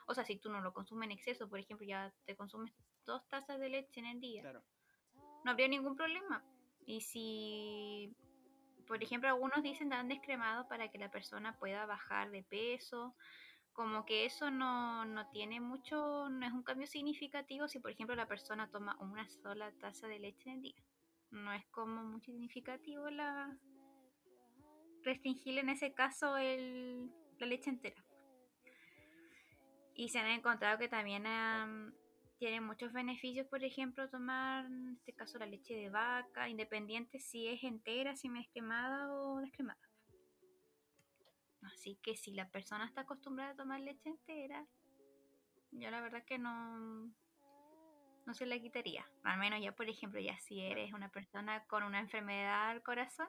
[0.08, 2.72] O sea, si tú no lo consumes en exceso, por ejemplo, ya te consumes
[3.06, 4.64] dos tazas de leche en el día, Claro.
[5.44, 6.44] no habría ningún problema.
[6.86, 8.16] Y si,
[8.88, 13.16] por ejemplo, algunos dicen dan descremado para que la persona pueda bajar de peso,
[13.74, 18.16] como que eso no, no tiene mucho, no es un cambio significativo si, por ejemplo,
[18.16, 20.84] la persona toma una sola taza de leche en el día.
[21.32, 23.58] No es como muy significativo la
[25.04, 28.04] restringirle en ese caso el, la leche entera.
[29.96, 31.94] Y se han encontrado que también am,
[32.38, 37.48] tiene muchos beneficios, por ejemplo, tomar, en este caso, la leche de vaca, independiente si
[37.48, 39.80] es entera, si es quemada o descremada.
[41.62, 44.66] Así que si la persona está acostumbrada a tomar leche entera,
[45.72, 47.12] yo la verdad que no,
[48.26, 49.06] no se la quitaría.
[49.24, 53.28] Al menos ya, por ejemplo, ya si eres una persona con una enfermedad al corazón,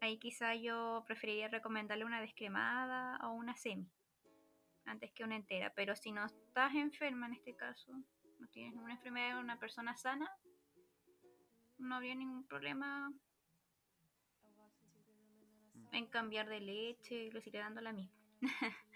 [0.00, 3.90] ahí quizá yo preferiría recomendarle una descremada o una semi,
[4.84, 5.72] antes que una entera.
[5.74, 7.92] Pero si no estás enferma en este caso,
[8.38, 10.30] no tienes ninguna enfermedad, una persona sana,
[11.78, 13.12] no habría ningún problema
[15.94, 18.12] en cambiar de leche, lo sigue dando la misma.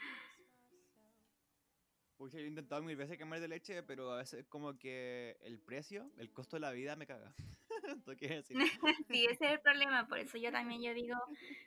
[2.19, 5.61] Uy, yo he intentado mil veces cambiar de leche, pero a veces como que el
[5.61, 7.33] precio, el costo de la vida me caga.
[9.09, 11.17] Sí, ese es el problema, por eso yo también yo digo,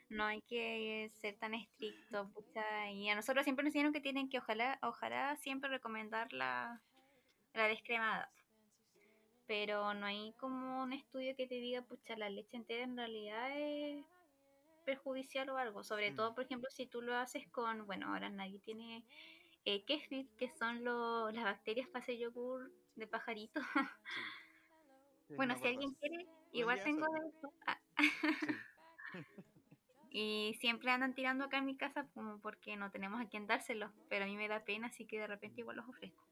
[0.08, 4.28] no hay que ser tan estricto, pucha, y a nosotros siempre nos dijeron que tienen
[4.28, 6.80] que ojalá, ojalá siempre recomendar la,
[7.54, 8.30] la descremada.
[9.46, 13.50] Pero no hay como un estudio que te diga, pucha, la leche entera en realidad
[13.58, 14.04] es
[14.82, 15.82] perjudicial o algo.
[15.84, 16.16] Sobre Mm.
[16.16, 19.04] todo, por ejemplo, si tú lo haces con, bueno, ahora nadie tiene
[19.64, 23.60] eh, kefir, que son lo- las bacterias para hacer yogur de pajarito.
[25.28, 27.52] Sí, bueno, si alguien quiere, igual tengo eso.
[27.66, 27.80] Ah,
[28.40, 28.56] Sí.
[30.14, 33.90] Y siempre andan tirando acá en mi casa como porque no tenemos a quién dárselo,
[34.10, 36.22] pero a mí me da pena, así que de repente igual los ofrezco.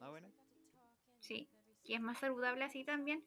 [0.00, 0.30] Ah, bueno.
[1.18, 1.48] Sí,
[1.82, 3.24] y es más saludable así también.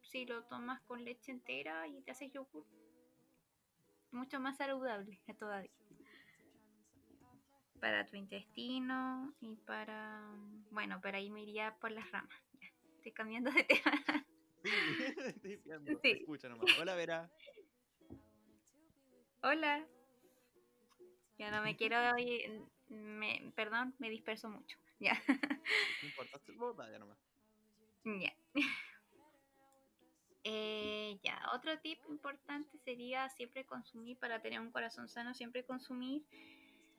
[0.00, 2.64] Si lo tomas con leche entera y te haces yogur,
[4.10, 5.70] mucho más saludable todavía.
[7.80, 10.22] Para tu intestino y para...
[10.70, 12.42] Bueno, pero ahí me iría por las ramas.
[12.60, 14.26] Ya, estoy cambiando de tema.
[14.62, 14.70] Sí,
[15.26, 15.60] estoy.
[16.02, 16.10] Sí.
[16.12, 16.66] Escucha nomás.
[16.78, 17.30] Hola, Vera.
[19.42, 19.86] Hola.
[21.38, 21.96] Ya no me quiero.
[22.88, 24.78] Me, perdón, me disperso mucho.
[25.00, 25.20] Ya.
[25.26, 26.40] No importa,
[26.90, 27.18] ya nomás.
[28.04, 28.32] Ya.
[30.48, 36.22] Eh, ya, otro tip importante sería siempre consumir, para tener un corazón sano, siempre consumir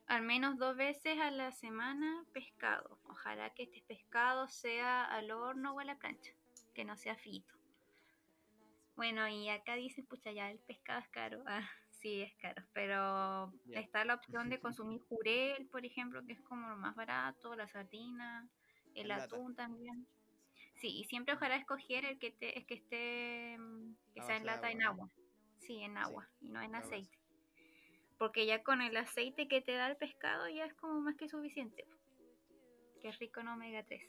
[0.07, 2.99] al menos dos veces a la semana pescado.
[3.07, 6.33] Ojalá que este pescado sea al horno o a la plancha,
[6.73, 7.55] que no sea frito.
[8.97, 11.41] Bueno, y acá dicen, pucha, ya el pescado es caro.
[11.45, 11.69] Ah,
[12.01, 16.67] sí, es caro, pero está la opción de consumir jurel, por ejemplo, que es como
[16.67, 18.45] lo más barato, la sardina,
[18.93, 19.23] el lata.
[19.23, 20.05] atún también.
[20.79, 24.37] Sí, y siempre ojalá escoger el que, te, el que esté, mm, que A sea
[24.37, 25.09] en lata en agua.
[25.59, 27.17] Sí, en agua y no en aceite.
[28.17, 31.29] Porque ya con el aceite que te da el pescado ya es como más que
[31.29, 31.85] suficiente.
[33.01, 34.03] Que es rico en omega 3.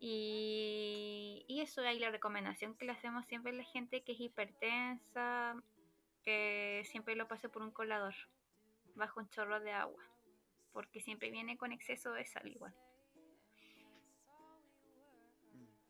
[0.00, 4.20] Y, y eso hay la recomendación que le hacemos siempre a la gente que es
[4.20, 5.54] hipertensa,
[6.24, 8.14] que siempre lo pase por un colador,
[8.96, 10.02] bajo un chorro de agua.
[10.72, 12.74] Porque siempre viene con exceso de sal igual.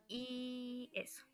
[0.09, 1.27] Y eso.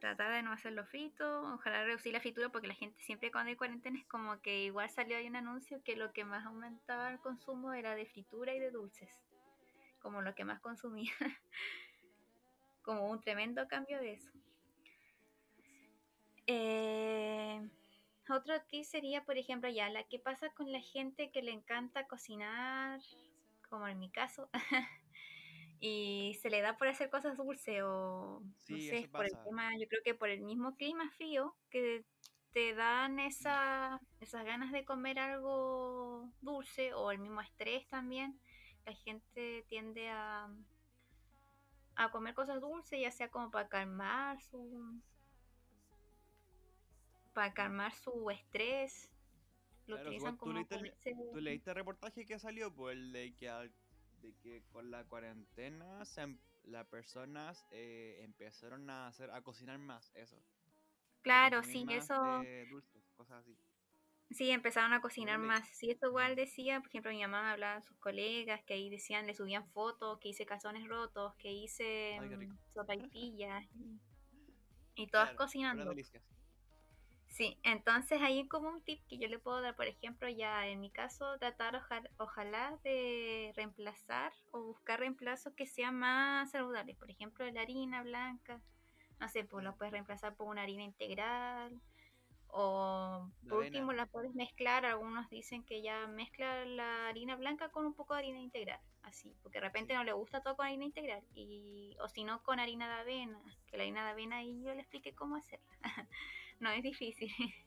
[0.00, 3.56] Tratar de no hacerlo frito, ojalá reducir la fritura porque la gente siempre cuando hay
[3.56, 7.18] cuarentena es como que igual salió ahí un anuncio que lo que más aumentaba el
[7.18, 9.10] consumo era de fritura y de dulces,
[10.00, 11.12] como lo que más consumía,
[12.82, 14.30] como un tremendo cambio de eso.
[16.46, 17.68] Eh,
[18.30, 22.06] otro tip sería, por ejemplo, ya la que pasa con la gente que le encanta
[22.06, 23.00] cocinar,
[23.68, 24.48] como en mi caso,
[25.80, 29.38] y se le da por hacer cosas dulces o no Sí, sé, eso por el
[29.44, 32.04] tema, yo creo que por el mismo clima frío que
[32.52, 38.40] te dan esa, esas ganas de comer algo dulce o el mismo estrés también,
[38.86, 40.48] la gente tiende a,
[41.96, 45.02] a comer cosas dulces, ya sea como para calmar su
[47.32, 49.08] para calmar su estrés,
[49.86, 50.92] lo Claro, utilizan igual tú como leíste, el,
[51.32, 53.72] tú leíste el reportaje que salió, pues el de que, al-
[54.22, 59.78] de que con la cuarentena se em- las personas eh, empezaron a hacer a cocinar
[59.78, 60.36] más, eso.
[61.22, 62.14] Claro, sí, eso
[62.70, 63.56] dulces, cosas así.
[64.30, 65.66] Sí, empezaron a cocinar más.
[65.72, 68.90] Sí, esto igual decía, por ejemplo, mi mamá me hablaba de sus colegas que ahí
[68.90, 74.00] decían, le subían fotos, que hice calzones rotos, que hice mm, sopaipillas y,
[74.96, 75.94] y todas Claro, cocinando.
[77.28, 80.80] Sí, entonces hay como un tip que yo le puedo dar, por ejemplo, ya en
[80.80, 81.80] mi caso, tratar
[82.18, 86.96] ojalá de reemplazar o buscar reemplazos que sean más saludables.
[86.96, 88.60] Por ejemplo, la harina blanca,
[89.20, 91.80] no sé, pues lo puedes reemplazar por una harina integral
[92.48, 94.84] o por último la puedes mezclar.
[94.86, 99.36] Algunos dicen que ya mezcla la harina blanca con un poco de harina integral, así,
[99.42, 102.58] porque de repente no le gusta todo con harina integral y o si no con
[102.58, 105.66] harina de avena, que la harina de avena ahí yo le expliqué cómo hacerla.
[106.60, 107.32] no es difícil.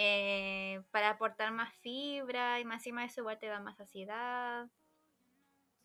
[0.00, 4.70] Eh, para aportar más fibra y más encima de eso igual te da más saciedad.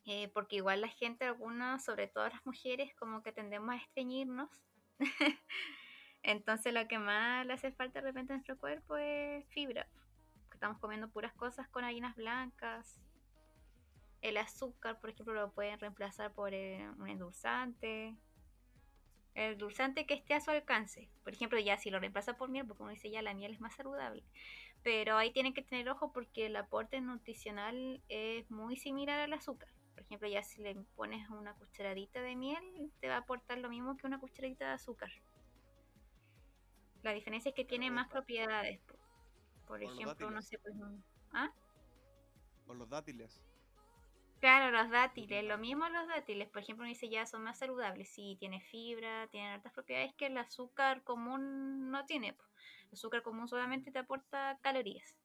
[0.05, 4.51] Eh, porque igual la gente, algunas, sobre todo las mujeres, como que tendemos a estreñirnos.
[6.21, 9.87] Entonces lo que más le hace falta de repente a nuestro cuerpo es fibra.
[10.53, 12.99] Estamos comiendo puras cosas con harinas blancas.
[14.21, 18.15] El azúcar, por ejemplo, lo pueden reemplazar por eh, un endulzante
[19.35, 21.09] el dulzante que esté a su alcance.
[21.23, 23.61] Por ejemplo, ya si lo reemplaza por miel, porque uno dice ya la miel es
[23.61, 24.23] más saludable.
[24.83, 29.69] Pero ahí tienen que tener ojo porque el aporte nutricional es muy similar al azúcar.
[29.93, 33.69] Por ejemplo, ya si le pones una cucharadita de miel, te va a aportar lo
[33.69, 35.11] mismo que una cucharadita de azúcar.
[37.01, 38.79] La diferencia es que tiene más propiedades.
[39.67, 40.75] Por, ejemplo, no sé, pues...
[41.31, 41.51] ¿Ah?
[42.67, 43.41] O los dátiles.
[44.43, 48.09] Claro, los dátiles, lo mismo los dátiles, por ejemplo, uno dice ya son más saludables,
[48.09, 52.35] sí, tiene fibra, tiene otras propiedades que el azúcar común no tiene.
[52.87, 55.15] El azúcar común solamente te aporta calorías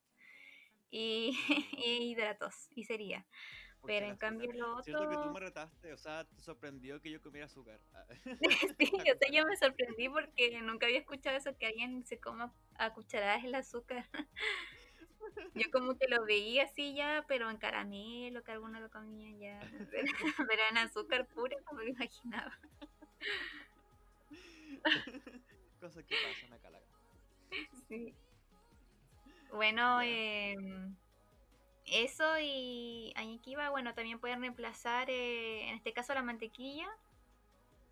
[0.89, 1.31] y,
[1.85, 3.25] hidratos y sería.
[3.85, 4.83] Pero en cambio lo otro...
[4.83, 7.81] Cierto que tú me retaste, o sea, te sorprendió que yo comiera azúcar.
[8.79, 12.53] sí, o sea, yo me sorprendí porque nunca había escuchado eso, que alguien se coma
[12.75, 14.09] a cucharadas el azúcar.
[15.55, 19.59] Yo como que lo veía así ya, pero en caramelo, que algunos lo comían ya.
[20.49, 22.57] Pero en azúcar pura, como lo imaginaba.
[25.79, 26.79] Cosas que pasan acá la
[27.87, 28.13] Sí.
[29.51, 30.55] Bueno, eh,
[31.85, 36.87] eso y aquí va, bueno, también pueden reemplazar, eh, en este caso la mantequilla,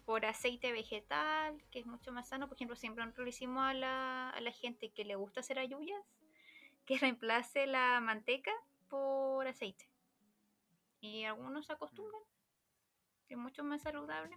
[0.05, 2.47] por aceite vegetal, que es mucho más sano.
[2.47, 5.59] Por ejemplo, siempre nosotros le hicimos a la, a la gente que le gusta hacer
[5.59, 6.01] ayuyas,
[6.87, 8.51] que reemplace la manteca
[8.87, 9.87] por aceite.
[11.01, 12.21] Y algunos se acostumbran,
[13.27, 14.35] que es mucho más saludable,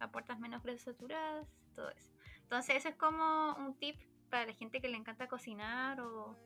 [0.00, 2.12] aportas menos grasas saturadas, todo eso.
[2.42, 3.96] Entonces, eso es como un tip
[4.28, 6.36] para la gente que le encanta cocinar o,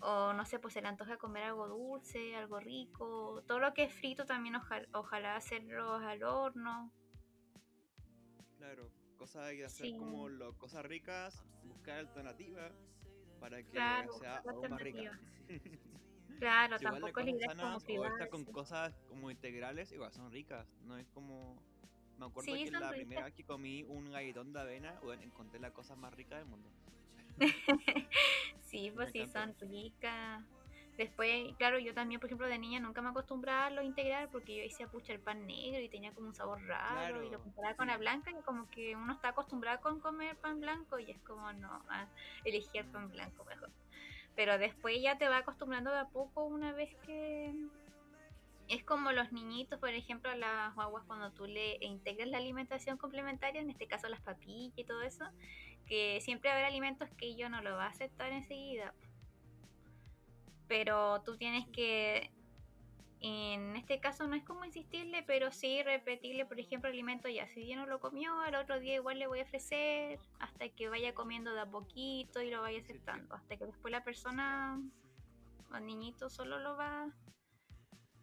[0.00, 3.42] o no sé, pues se le antoja comer algo dulce, algo rico.
[3.48, 4.54] Todo lo que es frito también
[4.92, 6.92] ojalá hacerlo al horno.
[8.56, 12.72] Claro, cosas hay que hacer como lo, cosas ricas, buscar alternativas
[13.42, 14.06] para que sea
[14.48, 15.18] aún más rica.
[16.38, 21.06] Claro, tampoco es idea como o con cosas como integrales, igual son ricas, no es
[21.10, 21.56] como...
[22.18, 25.70] Me acuerdo que la primera vez que comí un galletón de avena, bueno, encontré la
[25.70, 26.68] cosa más rica del mundo.
[28.62, 30.42] sí, pues sí, son ricas.
[30.96, 34.56] Después, claro, yo también, por ejemplo, de niña nunca me acostumbraba a lo integral porque
[34.56, 37.76] yo hice pucha el pan negro y tenía como un sabor raro y lo comparaba
[37.76, 41.18] con la blanca y como que uno está acostumbrado con comer pan blanco y es
[41.22, 41.82] como no,
[42.44, 43.70] elegí el pan blanco mejor.
[44.36, 47.54] Pero después ya te va acostumbrando de a poco una vez que
[48.68, 53.62] es como los niñitos, por ejemplo, las guaguas cuando tú le integras la alimentación complementaria,
[53.62, 55.24] en este caso las papillas y todo eso,
[55.86, 58.94] que siempre va a haber alimentos que ellos no lo va a aceptar enseguida
[60.72, 62.30] pero tú tienes que,
[63.20, 67.66] en este caso no es como insistirle, pero sí repetirle, por ejemplo, alimento ya, si
[67.66, 71.12] ya no lo comió, al otro día igual le voy a ofrecer hasta que vaya
[71.12, 74.80] comiendo de a poquito y lo vaya aceptando, hasta que después la persona
[75.70, 77.12] o el niñito solo lo va...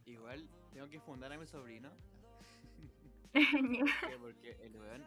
[0.06, 1.92] Igual tengo que fundar a mi sobrino.
[4.22, 5.06] porque el weón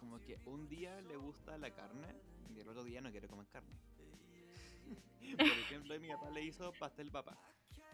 [0.00, 2.12] como que un día le gusta la carne
[2.52, 3.78] y el otro día no quiere comer carne.
[5.36, 7.36] Por ejemplo, mi papá le hizo pastel papá.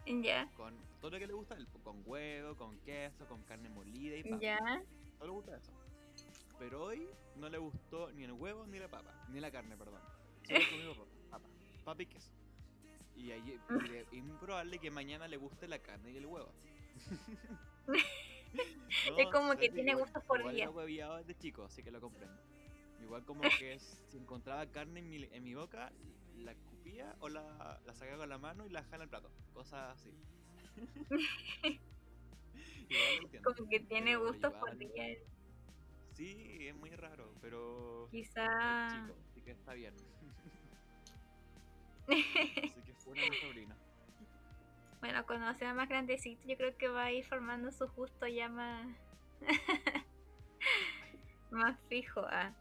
[0.05, 0.49] Ya.
[0.57, 4.39] Con todo lo que le gusta, con huevo, con queso, con carne molida y papa.
[4.41, 4.83] Ya.
[5.17, 5.71] Todo le gusta eso.
[6.59, 10.01] Pero hoy no le gustó ni el huevo ni la papa, ni la carne, perdón.
[10.43, 11.47] Solo comió papa,
[11.83, 12.31] papa y queso.
[13.15, 13.59] Y, ahí,
[14.11, 16.51] es muy probable que mañana le guste la carne y el huevo.
[19.17, 20.65] es como que tiene gustos por igual día.
[20.65, 22.41] Igual desde chico, así que lo comprendo.
[23.01, 25.91] Igual como que si encontraba carne en mi, en mi boca,
[26.37, 26.55] la
[27.19, 29.31] o la, la saca con la mano y la deja en el plato.
[29.53, 30.11] Cosas así.
[33.43, 35.17] Como que tiene gustos por día.
[36.13, 38.07] Sí, es muy raro, pero.
[38.11, 38.45] Quizá.
[38.89, 39.95] Chico, así que está bien.
[42.07, 43.75] así que fue una sobrina.
[44.99, 48.47] Bueno, cuando sea más grandecito, yo creo que va a ir formando su gusto ya
[48.47, 48.87] más.
[51.51, 52.21] más fijo.
[52.21, 52.53] Ah.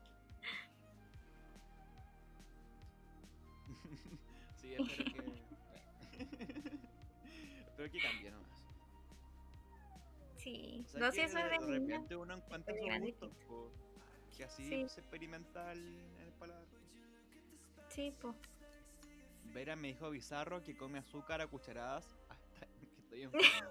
[4.62, 5.18] Sí, espero que.
[7.66, 8.62] espero que cambie nomás.
[10.36, 11.50] Sí, o sea, no sé si eso es de.
[11.50, 13.72] De repente niña, uno encuentra su gusto, po,
[14.36, 14.82] que así sí.
[14.82, 16.66] es experimental en el paladar.
[17.88, 18.36] Sí, pues.
[19.52, 23.70] Vera me dijo bizarro que come azúcar a cucharadas ah, hasta que estoy enfermo.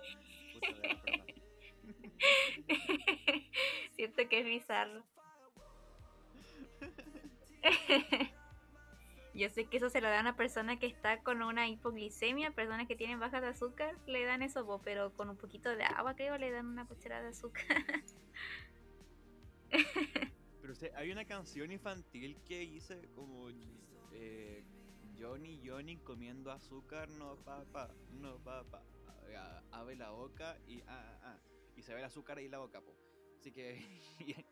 [3.95, 5.03] Siento que es bizarro.
[9.33, 12.51] Yo sé que eso se lo da a una persona que está con una hipoglicemia,
[12.51, 16.15] personas que tienen bajas de azúcar le dan eso, pero con un poquito de agua
[16.15, 17.65] creo le dan una cucharada de azúcar.
[20.61, 23.49] Pero o hay una canción infantil que dice como
[24.11, 24.63] eh,
[25.17, 28.83] Johnny Johnny comiendo azúcar, no papá, no papá.
[29.35, 31.39] A- Abre la boca y ah, ah,
[31.75, 32.95] y se ve el azúcar ahí la boca, po.
[33.39, 33.81] Así que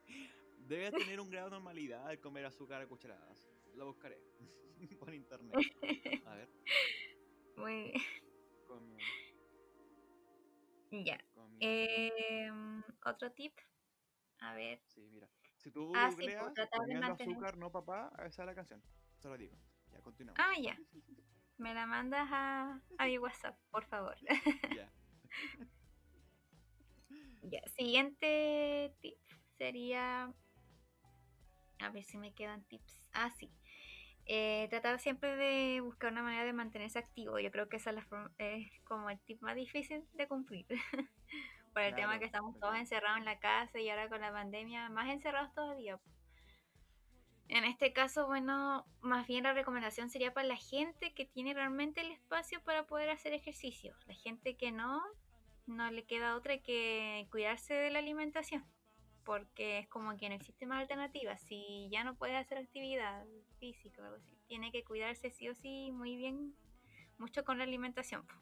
[0.67, 3.47] debe tener un grado de normalidad el comer azúcar a cucharadas.
[3.79, 4.21] Lo buscaré
[4.99, 5.55] por internet.
[6.25, 6.49] A ver,
[7.55, 7.93] Muy
[8.67, 8.99] come,
[10.91, 11.17] ya.
[11.61, 13.53] Em, otro tip.
[14.39, 14.81] A ver.
[14.87, 15.29] Sí, mira.
[15.55, 18.83] Si tú Ah, googleas comiendo azúcar, no papá, esa es la canción.
[19.21, 19.55] Te lo digo.
[19.93, 20.43] Ya, continuamos.
[20.45, 20.77] Ah, ya.
[21.57, 24.17] Me la mandas a, a mi WhatsApp, por favor.
[24.77, 24.91] Ya.
[27.43, 29.17] Ya, siguiente tip
[29.57, 30.33] sería.
[31.79, 33.07] A ver si me quedan tips.
[33.13, 33.49] Ah, sí.
[34.31, 37.39] Eh, tratar siempre de buscar una manera de mantenerse activo.
[37.39, 40.67] Yo creo que esa es, la forma- es como el tip más difícil de cumplir.
[41.73, 44.31] Por el tema Claro, que estamos todos encerrados en la casa y ahora con la
[44.31, 45.99] pandemia, más encerrados todavía.
[47.47, 52.01] En este caso, bueno, más bien la recomendación sería para la gente que tiene realmente
[52.01, 53.95] el espacio para poder hacer ejercicio.
[54.05, 55.01] La gente que no,
[55.65, 58.63] no le queda otra que cuidarse de la alimentación,
[59.23, 61.37] porque es como que no existe más alternativa.
[61.37, 63.25] Si ya no puede hacer actividad
[63.59, 66.55] física o algo así, tiene que cuidarse sí o sí muy bien,
[67.17, 68.25] mucho con la alimentación.
[68.25, 68.33] po.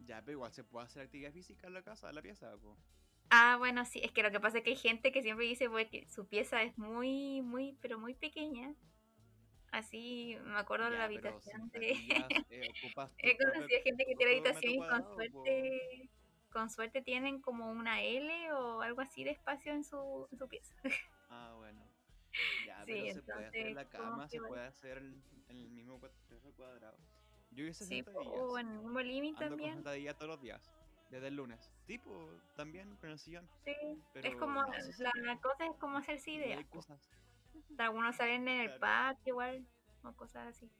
[0.00, 2.76] Ya, pero igual se puede hacer actividad física en la casa, en la pieza, po.
[3.30, 5.68] Ah, bueno, sí, es que lo que pasa es que hay gente que siempre dice
[5.68, 8.74] pues, que su pieza es muy, muy, pero muy pequeña.
[9.72, 11.90] Así me acuerdo de la habitación de...
[12.50, 12.70] eh,
[13.18, 16.10] He conocido gente que tiene habitación y con suerte,
[16.56, 20.48] con suerte tienen como una L o algo así de espacio en su, en su
[20.48, 20.74] pieza.
[21.28, 21.82] Ah, bueno.
[22.64, 25.56] Ya, Sí, pero se puede hacer en la como cama, se puede hacer en, en
[25.58, 26.00] el mismo
[26.56, 26.96] cuadrado.
[27.50, 29.74] Yo hice Sí, o en el mismo living también.
[29.74, 30.72] sentadilla todos los días.
[31.10, 31.70] Desde el lunes.
[31.86, 33.46] Tipo, también con el sillón.
[33.64, 35.40] Sí, es Pero como, no, sí se la puede.
[35.40, 36.58] cosa es como hacerse ideas.
[36.58, 36.76] hay po.
[36.76, 37.10] cosas.
[37.76, 38.80] Algunos salen en el Claro.
[38.80, 39.66] patio igual,
[40.04, 40.70] o cosas así.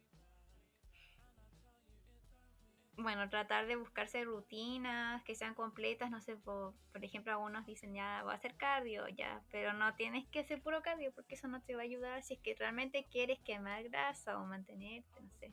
[2.99, 7.93] Bueno, tratar de buscarse rutinas que sean completas, no sé, por, por ejemplo, algunos dicen
[7.95, 11.47] ya voy a hacer cardio, ya, pero no tienes que hacer puro cardio porque eso
[11.49, 15.31] no te va a ayudar si es que realmente quieres quemar grasa o mantenerte, no
[15.33, 15.53] sé,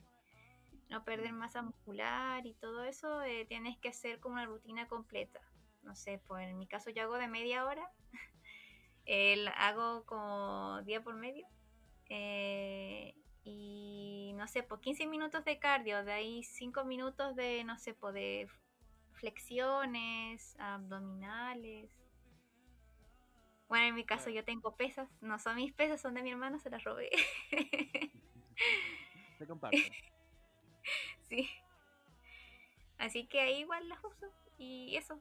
[0.88, 1.36] no perder Mm.
[1.38, 5.40] masa muscular y todo eso, eh, tienes que hacer como una rutina completa.
[5.82, 7.90] No sé, pues en mi caso yo hago de media hora,
[9.06, 11.46] el, hago como día por medio.
[12.10, 13.14] eh,
[13.44, 17.94] y no sé, por 15 minutos de cardio, de ahí 5 minutos de, no sé,
[17.94, 18.48] pues de
[19.12, 21.90] flexiones, abdominales.
[23.68, 26.58] Bueno, en mi caso yo tengo pesas, no son mis pesas, son de mi hermano,
[26.58, 27.10] se las robé.
[29.38, 29.82] Se comparten.
[31.28, 31.50] sí.
[32.98, 34.30] Así que ahí igual las uso.
[34.58, 35.20] Y eso.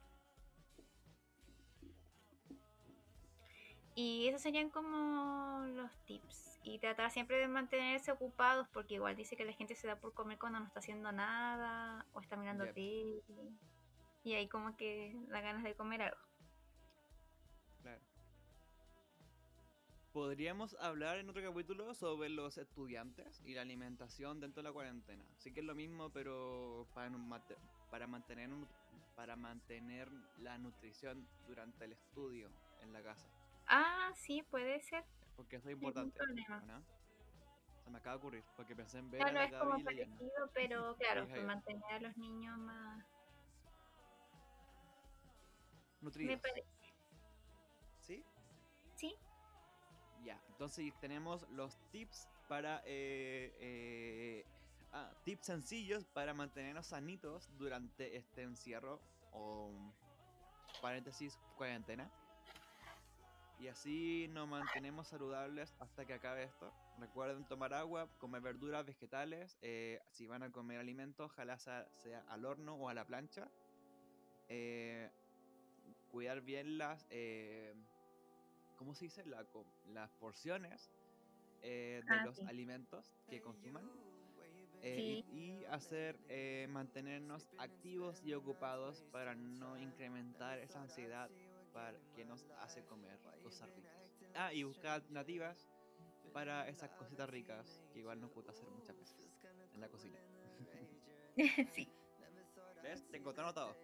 [3.96, 6.53] Y esos serían como los tips.
[6.64, 10.14] Y tratar siempre de mantenerse ocupados porque igual dice que la gente se da por
[10.14, 12.74] comer cuando no está haciendo nada o está mirando Yep.
[12.74, 13.24] tele.
[14.24, 16.18] Y ahí como que da ganas de comer algo.
[17.82, 18.02] Claro.
[20.14, 25.26] Podríamos hablar en otro capítulo sobre los estudiantes y la alimentación dentro de la cuarentena.
[25.40, 27.12] Sí que es lo mismo, pero para,
[27.90, 28.50] para, mantener,
[29.16, 30.08] para mantener
[30.38, 32.50] la nutrición durante el estudio
[32.82, 33.28] en la casa.
[33.68, 35.04] Ah, sí, puede ser.
[35.36, 36.18] Porque eso es importante.
[36.18, 36.62] problema.
[36.64, 36.84] ¿o no?
[37.84, 39.84] Se me acaba de ocurrir, porque pensé en ver Claro, a la es como Gaby
[39.84, 43.06] parecido, pero claro, mantener a los niños más...
[46.02, 46.42] Me Nutridos.
[46.42, 46.68] parece.
[48.00, 48.24] ¿Sí?
[48.96, 49.16] Sí,
[50.24, 54.46] Ya, entonces tenemos los tips para eh, eh,
[54.92, 59.00] ah, tips sencillos para mantenernos sanitos durante este encierro
[59.32, 59.72] o
[60.82, 62.10] paréntesis cuarentena.
[63.64, 66.70] Y así nos mantenemos saludables hasta que acabe esto.
[67.00, 69.58] Recuerden tomar agua, comer verduras, vegetales.
[69.62, 73.48] eh, si van a comer alimentos, ojalá sea, sea al horno o a la plancha.
[74.50, 75.10] eh,
[76.12, 77.74] cuidar bien las, eh,
[78.76, 79.26] ¿cómo se dice?
[79.26, 79.46] La
[79.94, 80.92] las porciones
[81.62, 82.46] de Ah, los sí.
[82.46, 83.90] alimentos que consuman.
[84.82, 85.24] Sí.
[85.32, 86.18] y, y hacer
[86.68, 91.30] mantenernos activos y ocupados para no incrementar esa ansiedad
[91.74, 93.94] para que nos hace comer cosas ricas.
[94.36, 95.68] Ah, y buscar alternativas
[96.34, 99.30] para esas cositas ricas que igual nos gusta hacer muchas veces
[99.74, 100.20] en la cocina.
[101.74, 101.88] sí,
[102.82, 103.08] ¿Ves?
[103.12, 103.76] Tengo todo anotado.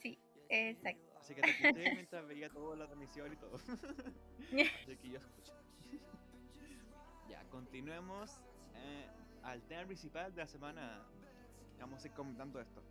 [0.00, 0.18] sí,
[0.48, 1.12] exacto.
[1.20, 3.56] Así que te escuché mientras veía toda la transmisión y todo.
[3.56, 5.52] Así que yo escucho.
[7.28, 8.40] ya, continuemos
[8.74, 9.06] eh,
[9.44, 11.06] al tema principal de la semana.
[11.78, 12.82] Vamos a ir comentando esto.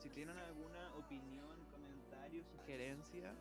[0.00, 1.89] Si tienen alguna opinión, comentario,
[2.44, 3.34] sugerencia,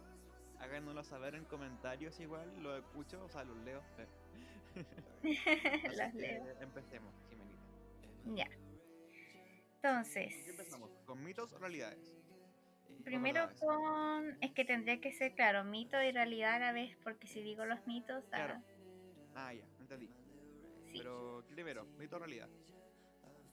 [0.60, 3.82] háganoslo saber en comentarios igual, lo escucho, o sea, los leo.
[5.96, 6.46] Las leo.
[6.62, 7.64] Empecemos, Jimenita.
[8.36, 8.48] Ya.
[8.48, 10.90] ¿Con Entonces, qué empezamos?
[11.06, 12.14] ¿Con mitos o realidades?
[13.04, 13.62] primero verdades.
[13.62, 14.38] con.
[14.42, 17.66] Es que tendría que ser, claro, mito y realidad a la vez, porque si digo
[17.66, 18.24] los mitos.
[18.26, 18.62] ah, Claro.
[19.36, 20.08] Ah, ya, entendí.
[20.92, 22.50] sí, Pero primero, mito o realidad.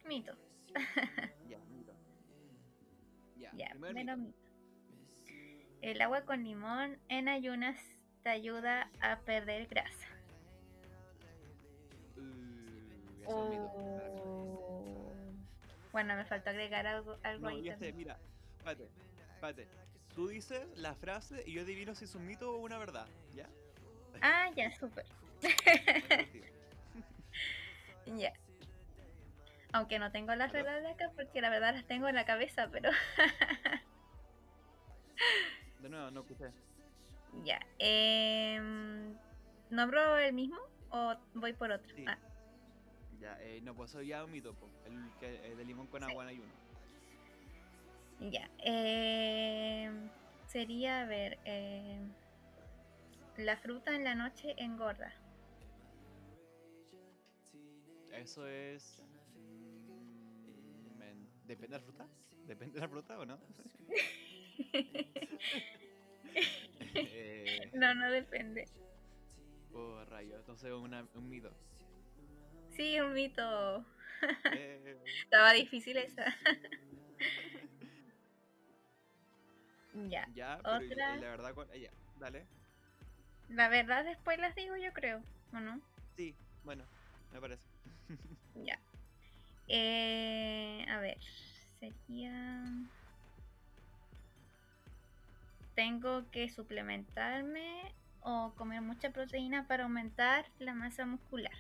[0.05, 0.33] mito.
[1.49, 1.93] Ya, mito.
[3.37, 4.29] Ya, Ya, primer primero mito.
[4.29, 4.46] mito.
[5.83, 7.79] El agua con limón en ayunas
[8.23, 10.09] te ayuda a perder grasa.
[13.27, 13.27] Uh.
[13.29, 15.13] Oh.
[15.93, 17.97] Bueno, me faltó agregar algo, algo No, ahí ya sé, también.
[17.97, 18.19] mira,
[18.59, 18.89] espérate,
[19.35, 19.69] espérate.
[20.15, 23.47] Tú dices la frase y yo adivino si es un mito o una verdad, ¿ya?
[24.23, 25.05] Ah, ya, súper.
[28.07, 28.33] Ya.
[29.73, 30.63] Aunque no tengo las ¿Aló?
[30.65, 32.89] verdades acá porque la verdad las tengo en la cabeza, pero
[35.81, 36.51] De nuevo, no escuché.
[37.45, 37.61] ya.
[37.79, 39.15] em,
[39.71, 40.59] ¿Nombro el mismo
[40.91, 41.95] o voy por otro?
[41.95, 42.05] Sí.
[42.07, 42.19] Ah,
[43.21, 44.55] Ya, eh, no, pues soy ya un mito,
[44.85, 46.11] el, que, el de limón con Sí.
[46.11, 46.53] agua en ayuno.
[48.31, 48.49] ya.
[48.59, 50.09] em,
[50.47, 52.13] sería, a ver, em,
[53.39, 55.13] la fruta en la noche engorda.
[58.13, 59.03] Eso es...
[59.35, 59.87] mm,
[61.47, 62.07] ¿Depende de la fruta?
[62.47, 63.39] ¿Depende de la fruta o no?
[66.95, 68.67] eh, no, no depende.
[69.73, 71.53] oh, rayos, entonces una, un mito.
[72.77, 73.85] Sí, un mito.
[74.53, 76.25] Eh, Estaba difícil esa.
[80.09, 80.27] ya.
[80.35, 81.17] ya, pero Otra.
[81.17, 81.69] la verdad, ¿cuál?
[81.73, 82.47] eh, ya, dale.
[83.49, 85.81] La verdad después las digo yo creo, ¿o no?
[86.17, 86.35] Sí,
[86.65, 86.85] bueno,
[87.33, 87.63] me parece.
[88.65, 88.79] Ya.
[89.69, 91.19] Eh, a ver,
[91.79, 92.65] sería...
[95.77, 101.53] Tengo que suplementarme o comer mucha proteína para aumentar la masa muscular.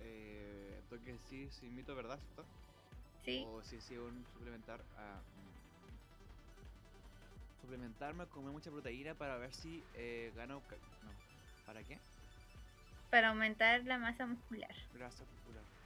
[0.00, 2.44] Eh, que decir si mito verdad, ¿cierto?
[3.24, 3.44] ¿Sí?
[3.48, 5.16] O si sí un suplementar a.
[5.16, 5.60] mm,
[7.62, 10.56] suplementarme, comer mucha proteína para ver si eh, gano.
[10.56, 11.98] No, ¿para qué?
[13.10, 14.74] Para aumentar la masa muscular.
[14.94, 15.79] Grasa muscular.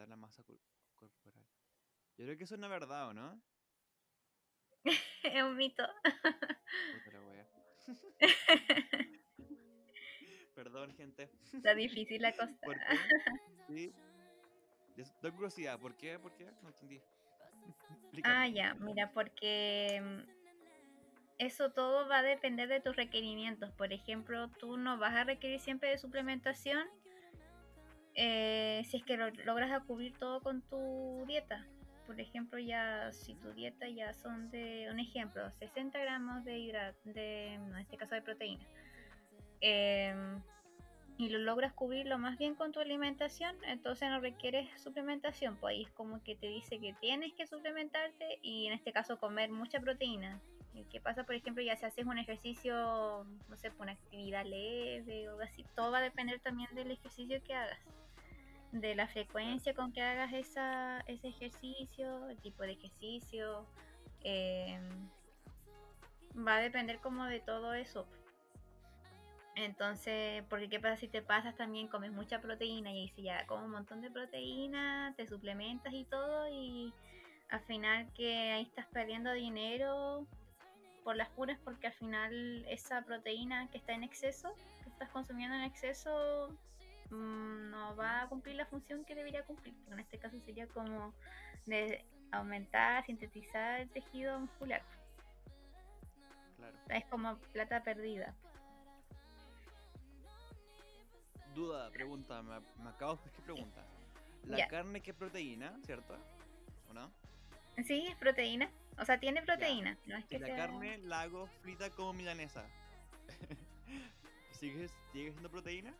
[0.00, 0.60] Aumentar la masa cor-
[0.94, 1.44] corporal.
[2.16, 3.42] Yo creo que eso es una verdad, ¿o no?
[5.24, 5.86] es un mito.
[10.54, 11.30] Perdón, gente.
[11.52, 12.54] Está difícil la cosa.
[12.62, 12.98] ¿Por qué?
[13.68, 13.92] Sí.
[15.22, 16.18] Curiosidad, ¿por qué?
[16.18, 16.50] ¿Por qué?
[16.62, 17.00] No entendí.
[18.24, 20.20] Ah, ya, mira, porque mm,
[21.38, 23.72] eso todo va a depender de tus requerimientos.
[23.72, 26.86] Por ejemplo, tú no vas a requerir siempre de suplementación
[28.14, 31.66] eh, si es que lo- logras cubrir todo con tu dieta.
[32.06, 36.98] Por ejemplo, ya si tu dieta ya son de, un ejemplo, 60 gramos de hidrato,
[37.04, 38.64] de, en este caso de proteína,
[39.60, 40.42] em,
[41.18, 45.82] y lo logras cubrirlo más bien con tu alimentación, entonces no requieres suplementación, pues ahí
[45.84, 49.78] es como que te dice que tienes que suplementarte y en este caso comer mucha
[49.80, 50.40] proteína.
[50.74, 55.28] ¿Y ¿Qué pasa, por ejemplo, ya si haces un ejercicio, no sé, una actividad leve
[55.28, 55.64] o algo así?
[55.74, 57.78] Todo va a depender también del ejercicio que hagas,
[58.72, 63.66] de la frecuencia con que hagas esa, ese ejercicio, el tipo de ejercicio.
[64.22, 65.08] em,
[66.36, 68.06] va a depender como de todo eso.
[69.56, 73.64] Entonces, porque qué pasa si te pasas también, comes mucha proteína y dices ya como
[73.64, 76.92] un montón de proteína, te suplementas y todo y
[77.50, 80.26] al final que ahí estás perdiendo dinero
[81.04, 85.56] por las puras porque al final esa proteína que está en exceso, que estás consumiendo
[85.56, 86.56] en exceso,
[87.10, 89.74] mm, no va a cumplir la función que debería cumplir.
[89.90, 91.14] En este caso sería como
[91.66, 94.82] de aumentar, sintetizar el tejido muscular.
[96.56, 96.76] Claro.
[96.88, 98.34] Es como plata perdida.
[101.54, 103.84] Duda, pregunta, me, me acabo de ¿qué pregunta?
[104.44, 106.16] La carne que es proteína, ¿cierto?
[106.88, 107.10] ¿O no?
[107.86, 108.70] Sí, es proteína.
[108.98, 110.56] O sea, tiene proteína, no es Y que la sea...
[110.56, 112.66] carne la hago frita como milanesa.
[114.50, 115.94] ¿Sigue, ¿Sigue siendo proteína?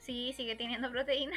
[0.00, 1.36] Sí, sigue teniendo proteína.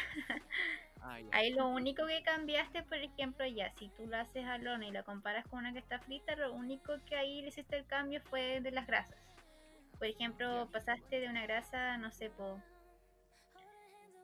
[1.00, 1.32] Ah, ya.
[1.32, 4.92] Ahí lo único que cambiaste, por ejemplo, ya, si tú lo haces al horno y
[4.92, 8.22] lo comparas con una que está frita, lo único que ahí le hiciste el cambio
[8.24, 9.18] fue de las grasas.
[10.00, 10.72] Por ejemplo, Ya.
[10.72, 12.62] pasaste de una grasa, no sé, po,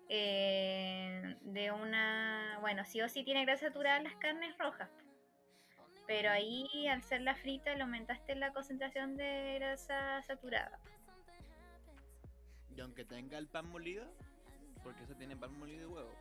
[0.10, 4.90] eh, de una, bueno, sí o sí tiene grasa saturada las carnes rojas.
[6.06, 10.80] Pero ahí, al ser la frita, le aumentaste la concentración de grasa saturada.
[12.76, 14.06] Y aunque tenga el pan molido,
[14.84, 16.12] porque eso tiene pan molido y huevo.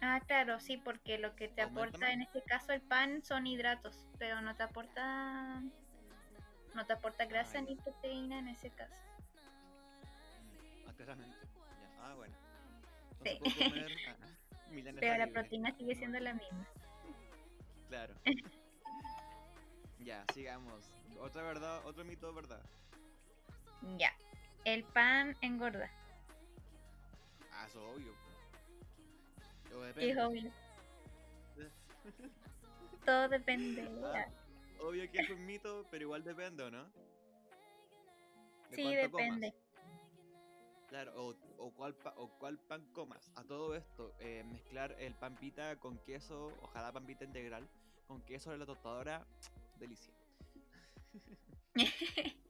[0.00, 2.10] Ah, claro, sí, porque lo que te Aumenta aporta más.
[2.14, 5.62] en este caso el pan son hidratos, pero no te aporta
[6.74, 9.00] no te aporta grasa Ah, ni proteína en ese caso.
[10.96, 11.36] Claramente.
[11.80, 12.02] Ya.
[12.02, 12.34] Ah, bueno.
[13.24, 13.30] Sí.
[13.30, 16.66] Entonces puedo comer ah, Pero la proteína sigue siendo la misma.
[17.88, 18.14] Claro.
[20.00, 20.90] ya, sigamos.
[21.20, 22.60] Otra verdad, otro mito, ¿verdad?
[23.98, 24.12] Ya.
[24.64, 25.90] El pan engorda.
[27.52, 28.12] Ah, eso es obvio.
[29.68, 30.10] Sí, depende.
[30.10, 30.52] es obvio.
[33.04, 33.82] Todo depende.
[34.04, 34.26] Ah,
[34.80, 36.84] obvio que es un mito, pero igual depende, ¿o no?
[38.70, 39.26] De Sí, cuánto comas.
[39.40, 39.54] depende.
[40.88, 43.30] Claro, o, o, cuál pa- o cuál pan comas.
[43.36, 47.66] A todo esto, eh, mezclar el pan pita con queso, ojalá pan pita integral,
[48.06, 49.26] con queso de la tostadora,
[49.78, 50.12] delicia.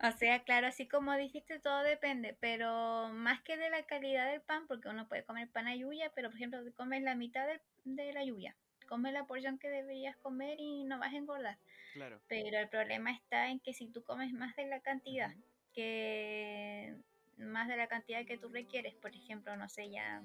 [0.00, 4.40] O sea, claro, así como dijiste, todo depende, pero más que de la calidad del
[4.40, 7.48] pan, porque uno puede comer pan a lluvia, pero por ejemplo, comes la mitad
[7.84, 8.54] de la lluvia,
[8.88, 11.58] comes la porción que deberías comer y no vas a engordar.
[11.94, 12.20] Claro.
[12.28, 15.34] Pero el problema está en que si tú comes más de la cantidad,
[15.74, 16.94] que
[17.36, 20.22] más de la cantidad que tú requieres, por ejemplo, no sé, ya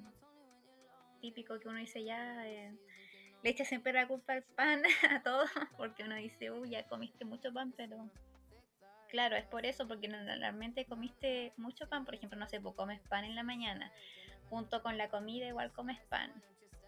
[1.19, 2.75] típico que uno dice ya, eh,
[3.43, 4.81] le echa siempre la culpa al pan
[5.11, 5.45] a todo,
[5.77, 8.09] porque uno dice, uy, ya comiste mucho pan, pero
[9.09, 12.99] claro, es por eso, porque normalmente comiste mucho pan, por ejemplo, no sé, pues comes
[13.01, 13.91] pan en la mañana,
[14.49, 16.31] junto con la comida igual comes pan.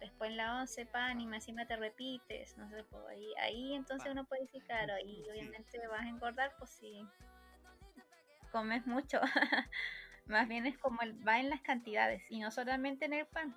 [0.00, 3.74] Después en la once pan y más encima te repites, no sé, pues ahí, ahí
[3.74, 5.30] entonces uno puede decir, claro, ahí Sí.
[5.30, 7.06] obviamente vas a engordar, pues si
[8.52, 9.20] comes mucho.
[10.26, 13.56] más bien es como el, va en las cantidades y no solamente en el pan,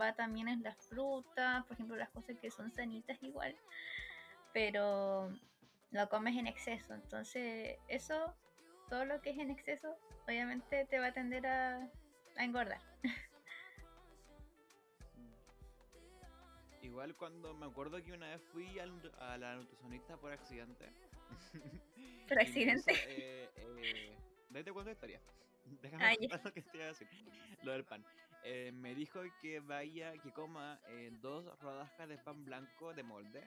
[0.00, 3.54] va también en las frutas, por ejemplo, las cosas que son sanitas igual,
[4.52, 5.30] pero
[5.90, 6.94] lo comes en exceso.
[6.94, 8.34] Entonces, eso,
[8.88, 11.76] todo lo que es en exceso, obviamente te va a tender a,
[12.36, 12.80] a engordar.
[16.82, 18.90] Igual cuando me acuerdo que una vez fui al
[19.20, 20.90] a la nutricionista por accidente.
[22.28, 22.92] ¿Por accidente?
[23.06, 24.16] eh, eh,
[24.50, 25.20] ¿Desde cuándo historia?
[25.82, 27.08] Déjame Ah, contar lo que te iba a decir.
[27.62, 28.04] Lo del pan.
[28.44, 33.44] Eh, me dijo que vaya, que coma eh, dos rodajas de pan blanco de molde.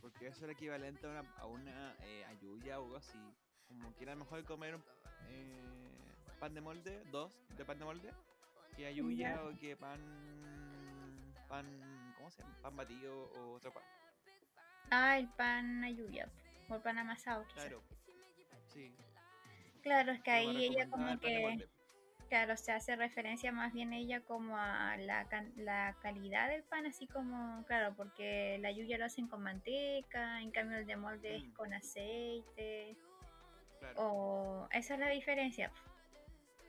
[0.00, 3.18] Porque eso era equivalente a una, a una eh, ayuya o algo así.
[3.66, 4.84] Como que era mejor comer un,
[5.28, 5.62] eh,
[6.38, 8.12] pan de molde, dos de pan de molde,
[8.76, 9.42] que ayuya Ya.
[9.42, 10.00] o que pan.
[11.48, 12.14] pan.
[12.16, 12.56] ¿Cómo se llama?
[12.62, 13.82] Pan batido o otro pan.
[14.90, 16.28] Ah, el pan a lluvia,
[16.68, 17.44] o el pan amasado.
[17.52, 17.82] Claro.
[18.68, 18.94] Sí.
[19.82, 21.68] Claro, es que ahí ella como el que.
[22.28, 25.26] Claro, se hace referencia más bien ella como a la,
[25.56, 30.50] la calidad del pan, así como, claro, porque la yuya lo hacen con manteca, en
[30.50, 31.52] cambio el de molde es Mm.
[31.52, 32.96] con aceite,
[33.80, 33.94] Claro.
[33.96, 35.70] o esa es la diferencia.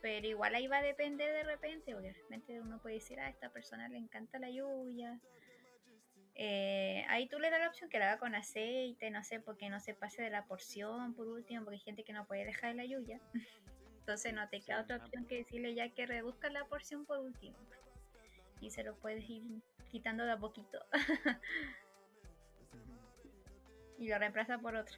[0.02, 3.28] Pero igual ahí va a depender de repente, porque de repente uno puede decir, a
[3.30, 5.20] esta persona le encanta la lluvia.
[6.36, 9.70] Eh, ahí tú le das la opción que la haga con aceite, no sé, porque
[9.70, 12.76] no se pase de la porción por último, porque hay gente que no puede dejar
[12.76, 13.20] la lluvia.
[14.10, 17.20] Entonces no te queda Sí, otra opción que decirle ya que reduzca la porción por
[17.20, 17.56] último.
[18.60, 19.44] Y se lo puedes ir
[19.92, 20.84] quitando de a poquito
[24.00, 24.98] y lo reemplaza por otro.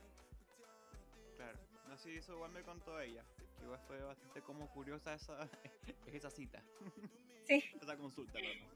[1.35, 1.59] Claro.
[1.89, 3.25] No, sí, eso igual me contó ella.
[3.57, 5.49] Que igual fue bastante como curiosa esa,
[6.05, 6.63] esa cita.
[7.43, 8.69] Sí, Esa consulta, perdón.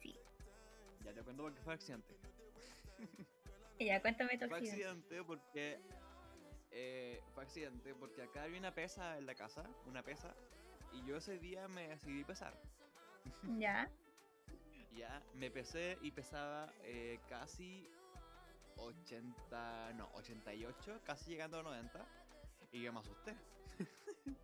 [0.00, 0.14] sí.
[1.02, 2.14] Ya te cuento porque fue accidente.
[3.78, 4.84] Y ya cuéntame tu Fue accidente.
[4.86, 5.80] accidente porque.
[6.76, 10.34] Eh, fue accidente porque acá había una pesa en la casa, una pesa,
[10.92, 12.60] y yo ese día me decidí pesar.
[13.58, 13.90] Ya,
[14.94, 17.88] Ya, me pesé y pesaba eh, casi
[18.76, 22.06] 80, no, 88, casi llegando a 90,
[22.72, 23.36] y yo me asusté.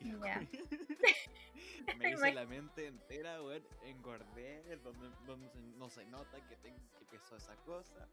[0.00, 0.40] Ya.
[1.98, 7.36] me hice la mente entera, weón, engordé, donde, no se nota que, tengo, que pesó
[7.36, 8.08] esa cosa,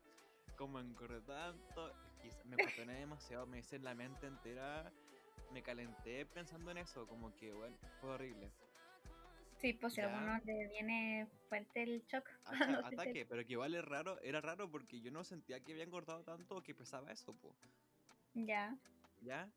[0.55, 1.91] como engordé tanto,
[2.45, 4.91] me cuestioné demasiado, me hice la mente entera,
[5.51, 8.51] me calenté pensando en eso, como que, bueno, fue horrible.
[9.57, 13.73] Sí, pues si a uno le viene fuerte el shock te- ataque, pero que igual
[13.75, 17.11] es raro, era raro porque yo no sentía que había engordado tanto o que pesaba
[17.11, 17.55] eso, po.
[18.33, 18.77] Ya,
[19.21, 19.49] ¿Ya?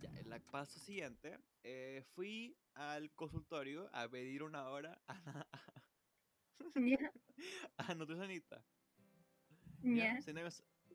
[0.00, 5.46] Ya, en la paso siguiente, eh, fui al consultorio a pedir una hora a,
[6.76, 7.12] ya,
[7.78, 8.62] a nutricionista.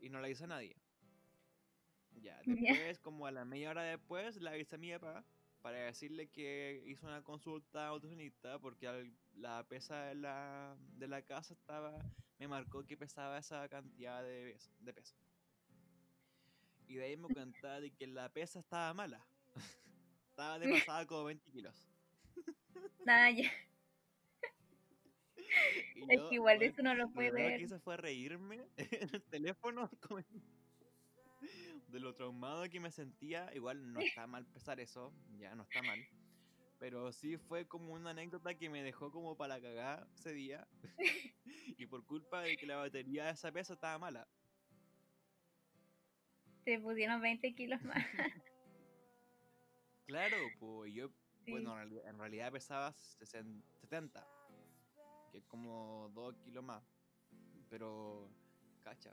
[0.01, 0.75] Y no la hizo nadie.
[2.21, 5.25] Ya, después, como a la media hora después, la avisé a mi papá
[5.61, 11.07] para decirle que hizo una consulta a nutricionista porque al- la pesa de la, de
[11.07, 12.03] la casa estaba,
[12.39, 14.71] me marcó que pesaba esa cantidad de peso.
[14.79, 15.15] De peso.
[16.87, 19.25] Y de ahí me cuenta de que la pesa estaba mala.
[20.29, 21.87] estaba de pasada como 20 kilos.
[23.07, 23.51] Ah, ya.
[25.95, 27.57] Y Es yo, que igual weón, eso no lo puede ver.
[27.57, 30.21] que hice fue reírme en el teléfono como
[31.87, 33.49] de lo traumado que me sentía.
[33.53, 35.99] Igual no está mal pesar eso, ya no está mal.
[36.79, 40.67] Pero sí fue como una anécdota que me dejó como para cagar ese día.
[41.77, 44.27] y por culpa de que la batería de esa pesa estaba mala.
[46.65, 48.05] Te pusieron 20 kilos más.
[50.07, 51.09] Claro, pues yo,
[51.45, 51.51] Sí.
[51.51, 54.25] bueno, en realidad, en realidad pesaba 60 70,
[55.33, 56.83] que es como 2 kilos más.
[57.69, 58.29] Pero,
[58.83, 59.11] cacha.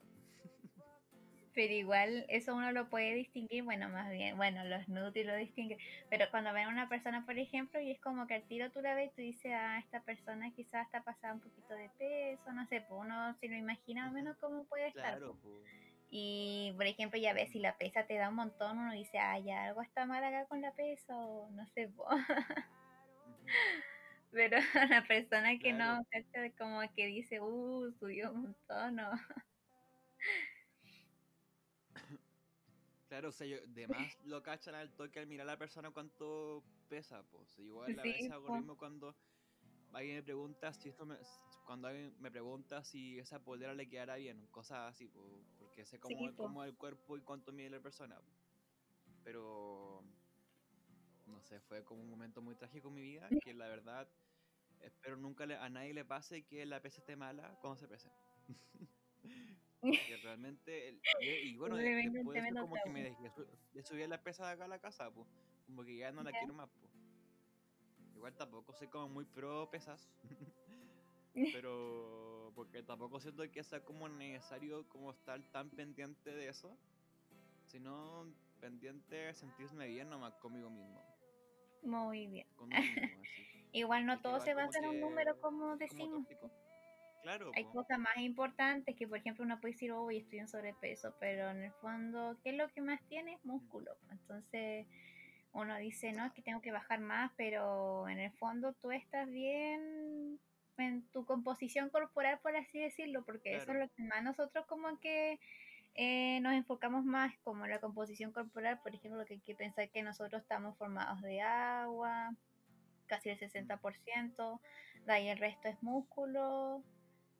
[1.54, 5.78] Pero igual eso uno lo puede distinguir, bueno, más bien, bueno, los nutri lo distinguen,
[6.08, 8.80] pero cuando ven a una persona, por ejemplo, y es como que al tiro tú
[8.80, 12.52] la ves y tú dices, ah, esta persona quizás está pasada un poquito de peso,
[12.52, 15.18] no sé, pues uno se lo imagina más o menos cómo puede estar.
[15.18, 15.54] Claro, pues.
[15.64, 15.74] pues.
[16.10, 19.38] Y, por ejemplo, ya ves, si la pesa te da un montón, uno dice, ah,
[19.38, 22.06] ya algo está mal acá con la pesa, o no sé, po.
[24.32, 24.56] Pero
[24.90, 25.74] la persona que Claro.
[25.74, 29.10] no, cacha, como que dice, uh, subió un montón, o...
[33.08, 35.90] Claro, o sea, yo, de más lo cachan al toque al mirar a la persona
[35.90, 37.58] cuánto pesa, pues.
[37.58, 39.16] Igual a Sí, veces hago lo mismo cuando
[39.92, 41.16] alguien me pregunta si esto me,
[41.66, 45.98] cuando alguien me pregunta si esa polera le quedará bien, cosas así, po, porque sé
[46.00, 46.44] cómo, Sí, po.
[46.44, 48.20] cómo es el cuerpo y cuánto mide la persona.
[48.20, 48.32] po.
[49.24, 50.04] Pero
[51.30, 54.08] no sé, fue como un momento muy trágico en mi vida que la verdad
[54.80, 58.10] espero nunca le- a nadie le pase que la pesa esté mala cuando se pese.
[60.06, 63.46] Que realmente, el- y, y bueno, Le de- después de como que me dejé su-
[63.72, 65.26] de subir la pesa de acá a la casa, pues.
[65.66, 66.92] Como que ya no la quiero más, pues.
[68.14, 70.10] Igual tampoco soy como muy pro pesas.
[71.54, 76.76] pero porque tampoco siento que sea como necesario como estar tan pendiente de eso.
[77.68, 78.26] Sino
[78.60, 81.00] pendiente de sentirme bien nomás conmigo mismo.
[81.82, 82.46] Muy bien.
[82.56, 82.84] Con así.
[83.72, 86.22] Igual no todo se como basa en un número como como decimos.
[86.22, 86.50] tóxico.
[87.22, 87.72] Claro, Hay po.
[87.72, 91.64] cosas más importantes que, por ejemplo, uno puede decir, hoy estoy en sobrepeso, pero en
[91.64, 93.38] el fondo, ¿qué es lo que más tienes?
[93.44, 93.92] Músculo.
[94.10, 94.86] Entonces,
[95.52, 99.28] uno dice, no, es que tengo que bajar más, pero en el fondo tú estás
[99.28, 100.40] bien
[100.78, 104.98] en tu composición corporal, por así decirlo, porque eso es lo que más nosotros como
[104.98, 105.38] que
[105.94, 110.02] eh, nos enfocamos más, como la composición corporal, por ejemplo, que hay que pensar que
[110.02, 112.34] nosotros estamos formados de agua,
[113.06, 114.60] casi el 60%,
[115.06, 116.82] de ahí el resto es músculo,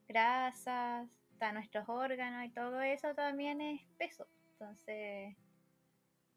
[0.09, 4.27] grasas, está nuestros órganos y todo eso también es peso.
[4.53, 5.37] Entonces,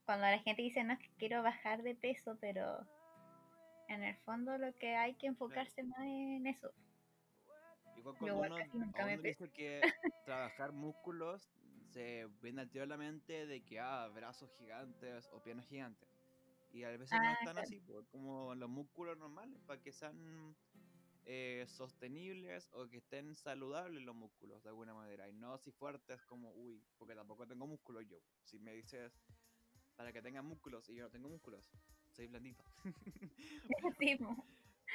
[0.05, 2.86] cuando la gente dice, no, es que quiero bajar de peso, pero
[3.88, 6.72] en el fondo lo que hay que enfocarse más en eso.
[7.97, 9.82] Igual cuando uno, uno dice que
[10.26, 11.49] trabajar músculos
[11.94, 16.10] se viene al tiro a la mente de que ah, brazos gigantes o piernas gigantes.
[16.72, 17.62] Y a veces no Ah, están claro.
[17.62, 20.56] así, pues, como los músculos normales, para que sean
[21.26, 25.30] eh, sostenibles o que estén saludables los músculos de alguna manera.
[25.30, 28.18] Y no así fuertes como, uy, porque tampoco tengo músculos yo.
[28.44, 29.14] Si me dices
[29.96, 31.64] para que tengan músculos y yo no tengo músculos,
[32.10, 32.64] soy blandito.
[34.00, 34.44] Sí, mo.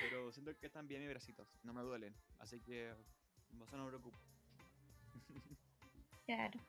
[0.00, 2.14] Pero siento que están bien mis bracitos, no me duelen.
[2.38, 4.18] Así que, eso no me preocupa.
[6.26, 6.60] claro.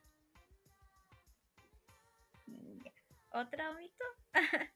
[2.84, 2.92] Ya.
[3.32, 4.06] ¿Otro mito?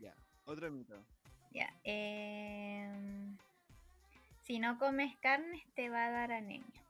[0.00, 1.04] Ya, otro mito.
[1.52, 1.72] Ya.
[1.84, 3.36] em,
[4.42, 6.82] si no comes carne, te va a dar anemia.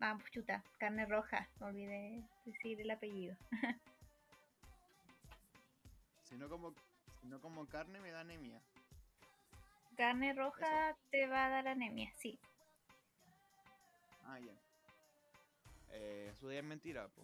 [0.00, 1.48] Ah, pues chuta, carne roja.
[1.60, 3.36] Me olvidé decir el apellido.
[6.24, 6.72] Si no como,
[7.20, 8.58] si no como carne me da anemia.
[9.98, 12.38] Carne roja te va a dar anemia, sí.
[14.24, 14.54] Ah, ya.
[15.92, 17.22] Eh, eso es mentira, po.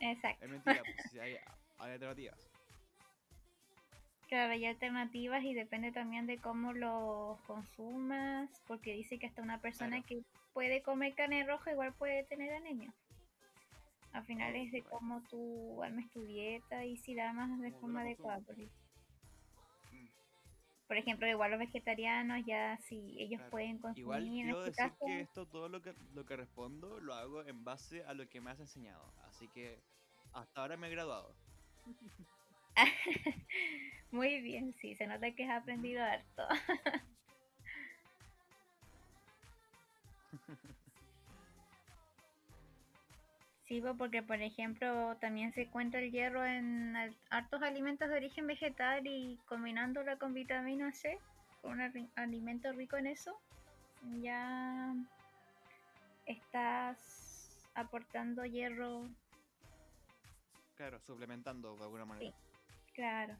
[0.00, 0.44] Exacto.
[0.44, 1.36] Es mentira, pues hay,
[1.78, 2.38] hay alternativas.
[4.28, 9.60] Claro, hay alternativas y depende también de cómo lo consumas, porque dice que hasta una
[9.60, 10.06] persona Claro.
[10.06, 12.92] que puede comer carne roja igual puede tener anemia.
[14.12, 18.00] Al final es de cómo tú armes tu dieta y si la amas de forma
[18.00, 18.40] adecuada.
[18.56, 18.85] Mm.
[20.86, 23.50] Por ejemplo, igual los vegetarianos, ya si ellos Claro.
[23.50, 25.06] pueden consumir Igual quiero este decir caso.
[25.06, 28.40] que esto, todo lo que, lo que respondo, lo hago en base a lo que
[28.40, 29.12] me has enseñado.
[29.26, 29.82] Así que
[30.32, 31.34] hasta ahora me he graduado.
[34.10, 36.42] Muy bien, sí, se nota que has aprendido harto.
[43.66, 46.94] Sí, po, porque por ejemplo también se encuentra el hierro en
[47.30, 51.18] hartos alimentos de origen vegetal y combinándola con vitamina C,
[51.62, 53.36] con un alimento rico en eso,
[54.22, 54.94] ya
[56.26, 59.08] estás aportando hierro,
[60.76, 62.32] Claro, suplementando de alguna manera.
[62.94, 63.34] claro.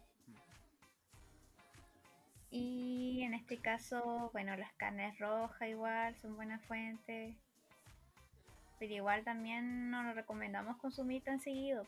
[2.51, 7.37] Y en este caso, bueno, las carnes rojas igual son buenas fuentes.
[8.79, 11.87] Pero igual también no lo recomendamos consumir tan seguido.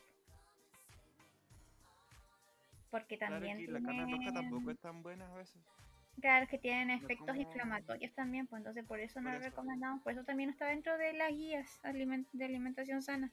[2.89, 5.61] Porque Claro también que la carne roja tampoco es tan buena a veces.
[6.19, 9.49] claro, que tienen efectos como- inflamatorios también, pues entonces por eso no Por lo eso.
[9.51, 10.01] recomendamos.
[10.01, 11.79] Por eso también está dentro de las guías
[12.33, 13.31] de alimentación sana.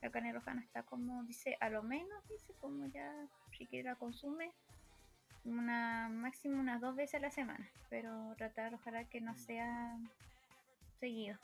[0.00, 3.10] La carne roja no está como, dice, a lo menos, dice, como ya,
[3.56, 4.52] si quieres la consume,
[5.44, 7.68] una máximo unas dos veces a la semana.
[7.90, 9.36] Pero tratar, ojalá que no Mm.
[9.38, 9.98] sea
[11.00, 11.36] seguido.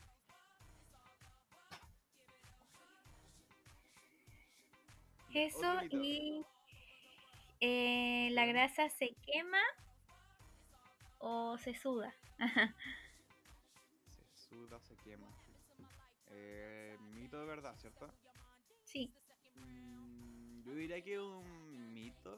[5.32, 6.44] Eso y
[7.60, 9.60] eh, la grasa se quema
[11.18, 12.14] o se suda.
[14.08, 15.26] Se suda, se quema.
[16.28, 18.08] Eh, mito de verdad, ¿cierto?
[18.84, 19.12] Sí,
[19.56, 22.36] Mm, yo diría que un mito.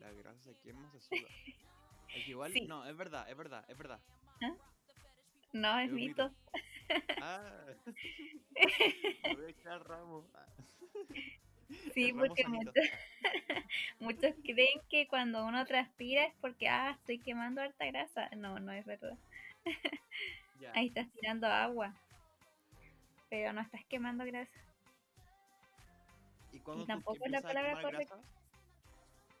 [0.00, 1.28] La grasa se quema, se suda.
[2.14, 2.66] Es igual, Sí.
[2.66, 3.98] no, es verdad, es verdad, es verdad.
[5.54, 6.28] no es mito.
[6.28, 6.36] mito.
[7.22, 7.64] Ah,
[9.34, 10.26] voy a echar ramo.
[11.94, 12.74] Sí, porque muchos,
[14.00, 18.28] muchos creen que cuando uno transpira es porque, ah, estoy quemando harta grasa.
[18.36, 19.16] No, no es verdad.
[20.60, 20.70] Ya.
[20.76, 21.92] Ahí estás tirando agua.
[23.28, 24.60] Pero no estás quemando grasa.
[26.52, 28.20] ¿Y cuando tú tampoco es la palabra correcta.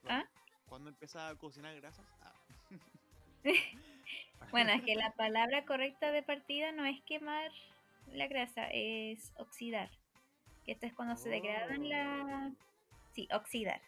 [0.08, 0.24] ¿Ah?
[0.68, 2.04] ¿Cuándo empiezas a cocinar grasas?
[2.22, 2.34] Ah.
[4.50, 7.52] Bueno, es que la palabra correcta de partida no es quemar
[8.08, 9.90] la grasa, es oxidar.
[10.64, 11.84] Que esto es cuando se degradan Oh.
[11.88, 12.52] la...
[13.14, 13.80] Sí, oxidar.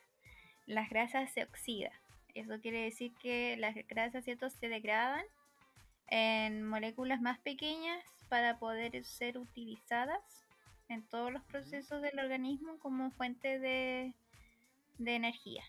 [0.66, 1.92] Las grasas se oxidan.
[2.34, 4.50] Eso quiere decir que las grasas, ¿cierto?
[4.50, 5.24] Se degradan
[6.08, 10.20] en moléculas más pequeñas para poder ser utilizadas
[10.88, 14.12] en todos los procesos del organismo como fuente de,
[14.98, 15.64] de energía.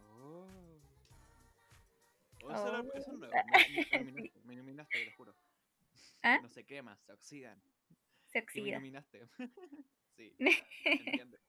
[0.00, 0.44] Oh.
[2.44, 2.92] Oh, eso, era- Oh.
[2.94, 3.32] eso nuevo.
[3.32, 5.34] Me, me iluminaste, me iluminaste, te lo juro.
[6.22, 6.38] ¿Ah?
[6.42, 7.60] No se queman, se oxidan.
[8.32, 8.68] Se oxida.
[8.76, 9.28] iluminaste.
[10.16, 10.34] sí,
[10.84, 11.38] entiende.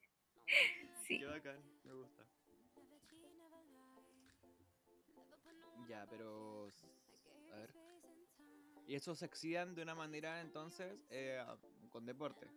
[1.08, 1.20] Sí.
[1.20, 2.24] Qué bacán, me gusta.
[5.90, 6.70] Ya, pero.
[7.52, 7.70] A ver.
[8.88, 11.44] Y eso se oxidan de una manera entonces eh,
[11.90, 12.48] con deporte.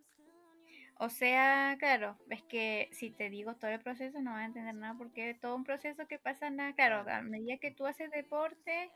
[0.99, 4.75] O sea, claro, es que si te digo todo el proceso no vas a entender
[4.75, 7.05] nada porque es todo un proceso que pasa nada, Claro.
[7.11, 8.91] a medida que tú haces deporte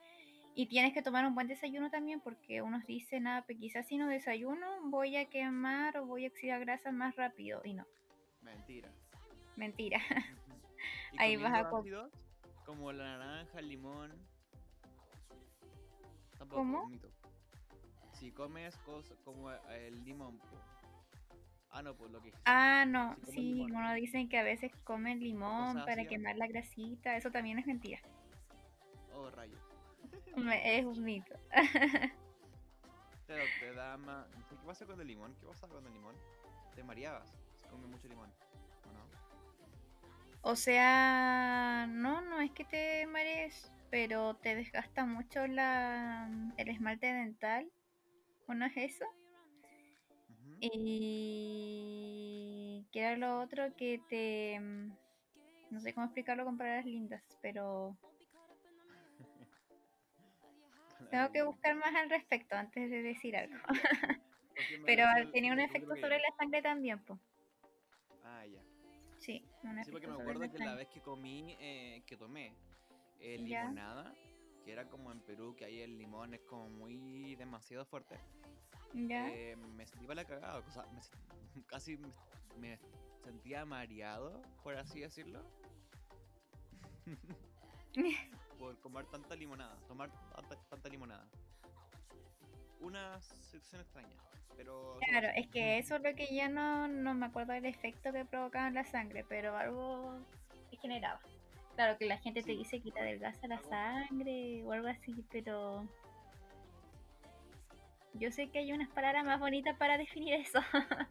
[0.55, 3.96] y tienes que tomar un buen desayuno también porque unos dicen, nada, pues quizás si
[3.96, 7.86] no desayuno voy a quemar o voy a oxidar grasa más rápido y no,
[8.42, 8.90] Mentira.
[9.57, 9.98] mentira.
[9.98, 10.61] Ujú.
[11.12, 12.12] ¿Y Ahí vas a ácidos?
[12.66, 14.11] Como la naranja, el limón.
[16.38, 16.90] Tampoco, ¿Cómo?
[18.12, 20.38] Si comes cosas como el limón.
[21.72, 23.72] Ah, no, pues lo que Ah, no, Si sí, limón.
[23.72, 26.09] uno dicen que a veces comen limón para ácidas.
[26.09, 28.01] quemar la grasita, eso también es mentira,
[29.14, 29.57] Oh, rayo.
[30.64, 31.34] Es un mito.
[33.26, 34.26] Pero te da más.
[34.48, 35.34] ¿Qué pasa con el limón?
[35.40, 36.16] ¿Qué pasa con el limón?
[36.74, 38.30] Te mareabas si comes mucho limón.
[38.84, 39.08] ¿O no?
[40.42, 47.12] O sea, no, no es que te marees, pero te desgasta mucho la, el esmalte
[47.12, 47.70] dental.
[48.46, 49.04] ¿O no es eso?
[50.61, 50.76] Y
[52.92, 54.58] que era lo otro que te...
[54.61, 54.92] mm,
[55.70, 57.96] No sé cómo explicarlo con palabras lindas, pero
[61.11, 63.56] tengo que buscar más al respecto antes de decir algo.
[64.86, 67.18] Pero tenía un efecto sobre la sangre también, pues.
[68.24, 68.62] Ah, ya.
[69.18, 72.54] Sí, un Sí, porque me acuerdo que la vez que comí, eh, que tomé
[73.18, 73.64] eh, Ya.
[73.64, 74.14] limonada,
[74.64, 78.18] que era como en Perú, que ahí el limón es como muy demasiado fuerte,
[78.92, 79.28] ¿Ya?
[79.28, 81.00] eh, me sentía la cagada, o sea, me
[81.66, 82.12] casi me,
[82.56, 82.78] me
[83.22, 85.44] sentía mareado, por así decirlo,
[88.61, 91.26] por comer tanta limonada, tomar tanta, tanta limonada.
[92.80, 94.14] Una situación extraña,
[94.54, 94.98] pero...
[95.08, 98.26] Claro, es que eso es lo que ya no, no me acuerdo del efecto que
[98.26, 100.18] provocaba en la sangre, pero algo
[100.70, 101.20] que generaba.
[101.74, 105.88] Claro que la gente te dice que te adelgaza la sangre o algo así, pero
[108.14, 110.61] yo sé que hay unas palabras más bonitas para definir eso.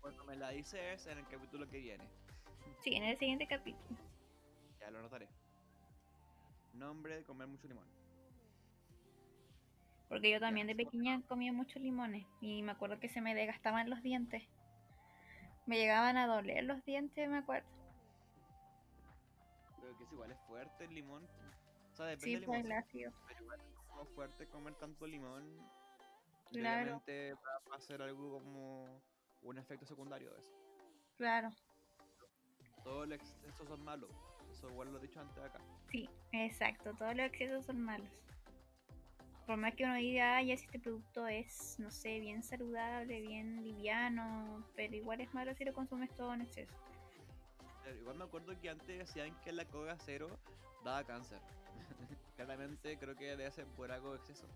[0.00, 2.04] Cuando me la dices en el capítulo que viene.
[2.82, 3.98] Sí, en el siguiente capítulo.
[4.80, 5.02] Ya lo
[6.76, 6.86] anotaré.
[6.86, 7.86] Nombre de comer mucho limón.
[10.08, 13.90] Porque yo también de pequeña comía muchos limones y me acuerdo que se me desgastaban
[13.90, 14.44] los dientes.
[15.66, 17.68] Me llegaban a doler los dientes, me acuerdo.
[19.80, 21.24] Pero que es igual, es fuerte el limón.
[21.92, 22.78] O sea, depende Sí, del pues limón.
[22.78, 23.12] ácido.
[23.26, 25.44] Pero igual es como fuerte comer tanto limón.
[26.52, 27.00] Claro.
[27.04, 29.00] Obviamente va a ser algo como
[29.42, 30.52] un efecto secundario de eso.
[31.16, 31.50] Claro,
[32.84, 34.10] Todos los excesos son malos.
[34.56, 35.60] Eso igual lo he dicho antes acá.
[35.90, 36.94] sí, exacto.
[36.94, 38.08] Todos los excesos son malos.
[39.46, 43.20] Por más que uno diga, "Ay, ya si este producto es, no sé, bien saludable,
[43.20, 46.74] bien liviano, pero igual es malo si lo consumes todo en exceso.
[47.84, 50.28] Pero igual me acuerdo que antes decían que la coca cero
[50.84, 51.38] daba cáncer.
[52.36, 54.46] Claramente creo que debe ser por algo de exceso.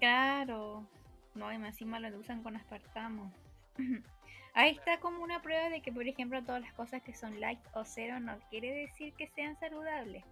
[0.00, 0.86] Claro,
[1.34, 3.32] no, y más encima lo usan con aspartamo.
[4.54, 7.60] Ahí está como una prueba de que, por ejemplo, todas las cosas que son light
[7.72, 10.24] o cero no quiere decir que sean saludables.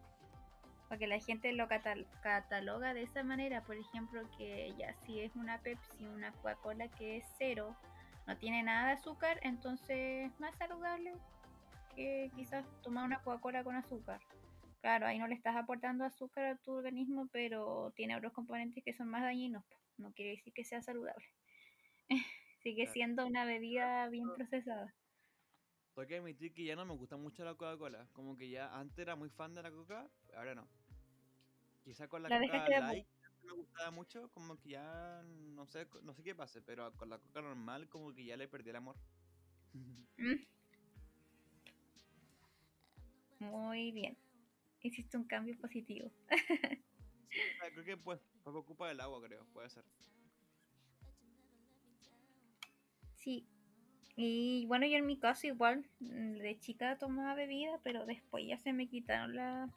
[0.88, 5.36] Porque la gente lo catal- cataloga de esa manera, por ejemplo, que ya si es
[5.36, 7.76] una Pepsi, una Coca-Cola que es cero,
[8.26, 11.14] no tiene nada de azúcar, entonces es más saludable
[11.94, 14.20] que quizás tomar una Coca-Cola con azúcar.
[14.80, 18.92] Claro, ahí no le estás aportando azúcar a tu organismo, pero tiene otros componentes que
[18.92, 19.64] son más dañinos.
[19.96, 21.24] No quiere decir que sea saludable.
[22.62, 24.94] Sigue siendo una bebida bien procesada.
[25.94, 28.08] Tengo que admitir que ya no me gusta mucho la Coca-Cola.
[28.12, 30.68] Como que ya antes era muy fan de la Coca, ahora no.
[31.82, 33.06] Quizá con la, La Coca de Light
[33.40, 37.08] que me gustaba mucho, como que ya no sé, no sé qué pase, pero con
[37.08, 38.96] la Coca normal como que ya le perdí el amor.
[40.18, 40.34] Mm.
[43.40, 44.16] Muy bien.
[44.82, 46.11] Hiciste un cambio positivo.
[47.62, 48.20] Ah, creo que pues
[48.66, 49.84] culpa del agua, creo, puede ser.
[53.20, 53.46] Sí.
[54.16, 58.58] Y bueno, yo en mi caso igual, mm, de chica tomaba bebida, pero después ya
[58.58, 59.68] se me quitaron la...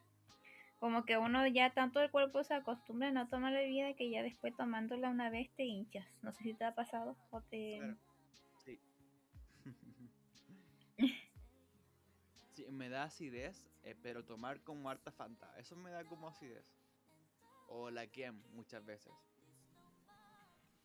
[0.79, 4.21] Como que uno ya tanto el cuerpo se acostumbra a no tomar bebida que ya
[4.21, 6.05] después tomándola una vez te hinchas.
[6.21, 7.77] No sé si te ha pasado o te...
[7.79, 7.97] Claro.
[8.65, 8.79] Sí.
[12.53, 16.65] sí, me da acidez, eh, pero tomar como harta Fanta, eso me da como acidez.
[17.67, 19.13] O la Kiem muchas veces.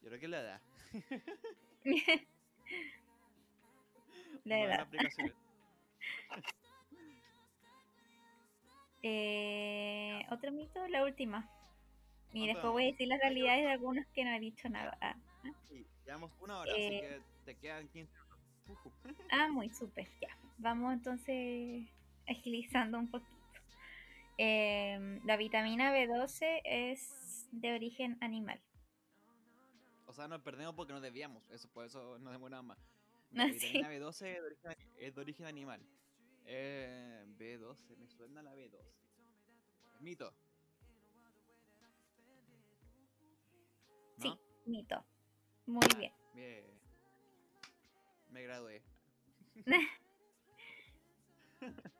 [0.01, 0.63] Yo creo que la da.
[4.45, 4.81] La edad.
[4.81, 5.35] aplicaciones.
[9.03, 11.49] Eh, Otro mito, la última.
[12.33, 14.97] Y ¿Cuánto después voy a decir las realidades de algunos que no he dicho nada.
[15.01, 15.15] Ah,
[15.69, 18.13] Sí, llevamos una hora, así Eh, que te quedan 15
[18.69, 18.83] minutos.
[18.85, 18.93] Ujú.
[19.31, 20.29] ah, muy súper, ya.
[20.59, 21.87] Vamos entonces
[22.27, 23.33] agilizando un poquito.
[24.37, 28.61] Em, la vitamina B12 es de origen animal.
[30.19, 32.79] O sea, nos perdemos porque no debíamos, eso por eso nos demoramos más.
[33.31, 33.73] La sí.
[33.73, 35.81] vitamina B12 es de origen, es de origen animal.
[36.45, 38.83] Eh, B12, me suena la B12.
[40.01, 40.35] Mito.
[44.19, 44.41] Sí, ¿No?
[44.67, 45.05] mito.
[45.67, 46.13] Muy Ah, bien.
[46.35, 46.65] Bien.
[48.33, 48.83] Me gradué.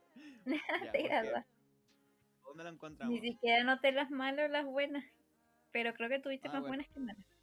[0.45, 1.47] Ya, Te gradúas.
[2.45, 3.15] ¿Dónde la encontramos?
[3.15, 5.05] Ni siquiera noté las malas o las buenas.
[5.71, 6.77] Pero creo que tuviste Ah, más bueno.
[6.79, 7.38] buenas que malas.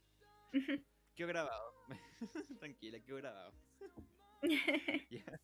[1.14, 1.74] Quedó grabado.
[2.60, 3.52] Tranquila, quedó grabado.
[5.10, 5.40] Ya.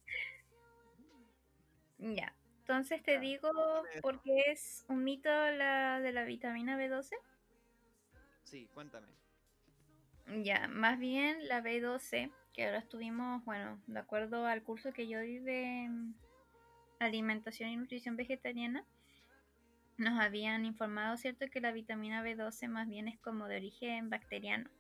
[1.99, 2.37] Ya.
[2.61, 3.51] Entonces te Ya, digo
[4.03, 7.11] por qué es un mito la de la vitamina B12.
[8.45, 9.09] Sí, cuéntame.
[10.43, 15.21] Ya, más bien la B12, que ahora estuvimos, bueno, de acuerdo al curso que yo
[15.21, 16.15] di de mm,
[17.01, 18.85] alimentación y nutrición vegetariana,
[19.99, 24.71] nos habían informado, ¿cierto?, que la vitamina B12 más bien es como de origen bacteriano.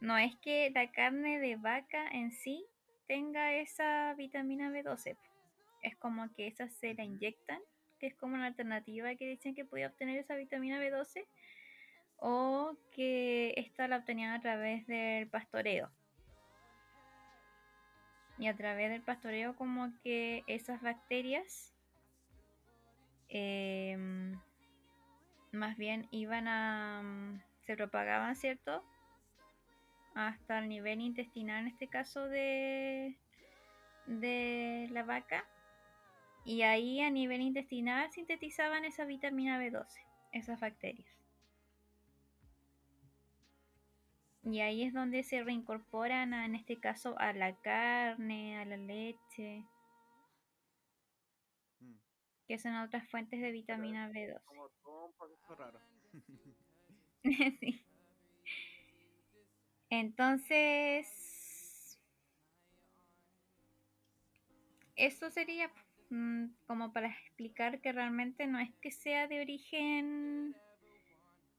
[0.00, 2.64] No es que la carne de vaca en sí
[3.06, 5.16] tenga esa vitamina B12,
[5.82, 7.60] es como que esa se la inyectan,
[7.98, 11.26] que es como una alternativa que dicen que podía obtener esa vitamina B12
[12.18, 15.90] o que esta la obtenían a través del pastoreo.
[18.38, 21.74] Y a través del pastoreo como que esas bacterias
[23.28, 24.38] em,
[25.50, 27.02] más bien iban a...
[27.02, 28.84] mm, se propagaban, ¿cierto?
[30.18, 33.16] Hasta el nivel intestinal, en este caso de,
[34.06, 35.44] de la vaca.
[36.44, 40.00] Y ahí a nivel intestinal sintetizaban esa vitamina B12,
[40.32, 41.08] esas bacterias.
[44.42, 48.76] Y ahí es donde se reincorporan, a- en este caso, a la carne, a la
[48.76, 49.64] leche.
[52.48, 54.42] que son otras fuentes de vitamina B2.
[54.44, 55.78] Como todo un proceso raro.
[57.60, 57.87] sí.
[59.90, 61.08] Entonces,
[64.96, 65.70] eso sería
[66.10, 70.54] mm, como para explicar que realmente no es que sea de origen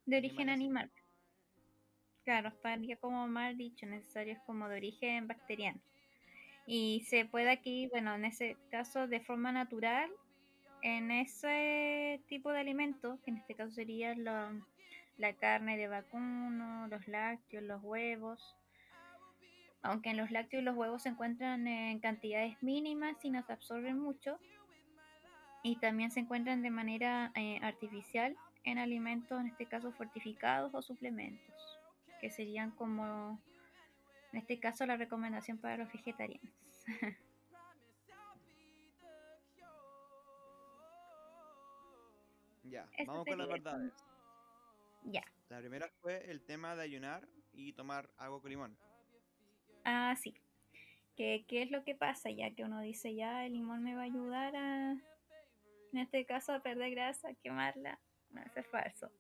[0.06, 0.92] de origen Animal, animal.
[2.24, 5.80] Claro, estaría como mal dicho, necesario es como de origen bacteriano.
[6.68, 10.12] Y se puede aquí, bueno, en ese caso de forma natural,
[10.84, 14.54] en ese tipo de alimentos, que en este caso sería la,
[15.20, 18.56] la carne de vacuno, los lácteos, los huevos,
[19.82, 23.54] aunque en los lácteos y los huevos se encuentran en cantidades mínimas y no se
[23.54, 24.40] absorben mucho,
[25.62, 30.82] y también se encuentran de manera eh, artificial en alimentos, en este caso fortificados o
[30.82, 31.80] suplementos,
[32.22, 33.42] que serían como,
[34.32, 36.50] en este caso, la recomendación para los vegetarianos.
[42.66, 43.94] Ya, Eso vamos con las verdades.
[45.04, 45.24] Ya.
[45.50, 48.78] La primera fue el tema de ayunar y tomar agua con limón.
[49.84, 50.36] Ah, sí.
[51.16, 52.30] ¿Qué, ¿Qué es lo que pasa?
[52.30, 56.54] Ya que uno dice, ya el limón me va a ayudar a, en este caso,
[56.54, 58.00] a perder grasa, a quemarla.
[58.30, 59.12] No, eso es falso.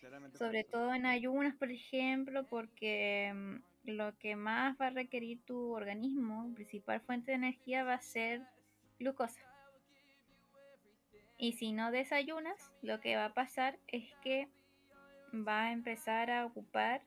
[0.00, 0.78] Claramente Sobre falso.
[0.78, 6.52] todo en ayunas, por ejemplo, porque mm, lo que más va a requerir tu organismo,
[6.54, 8.42] principal fuente de energía, va a ser
[8.98, 9.40] glucosa.
[11.38, 14.48] Y si no desayunas, lo que va a pasar es que
[15.34, 17.02] va a empezar a ocupar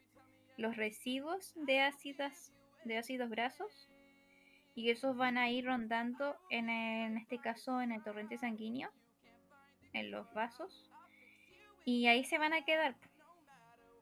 [0.57, 2.53] los residuos de ácidas,
[2.83, 3.89] de ácidos grasos
[4.75, 8.91] y esos van a ir rondando en, el- en este caso en el torrente sanguíneo,
[9.93, 10.89] en los vasos
[11.85, 12.95] y ahí se van a quedar.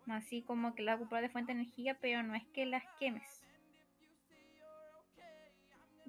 [0.08, 2.66] Así como que la va a ocupar de fuente de energía, pero no es que
[2.66, 3.44] las quemes.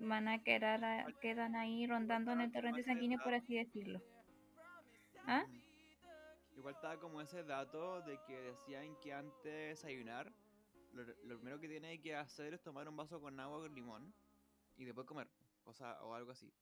[0.01, 4.01] Van a quedar, a- quedan ahí rondando en el torrente sanguíneo, por así decirlo.
[5.26, 5.44] ¿Ah?
[6.57, 10.32] Igual estaba como ese dato de que decían que antes de desayunar,
[10.92, 14.14] lo, lo primero que tiene que hacer es tomar un vaso con agua con limón
[14.76, 15.28] y después comer,
[15.64, 16.53] cosa o algo así.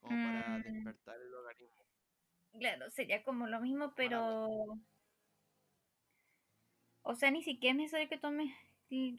[0.00, 0.62] Como para Mm.
[0.62, 1.82] despertar el organismo.
[2.58, 4.78] Claro, sería como lo mismo, pero...
[7.02, 8.50] O sea, ni siquiera es necesario que tomes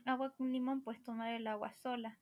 [0.06, 2.18] agua con limón, puedes tomar el agua sola,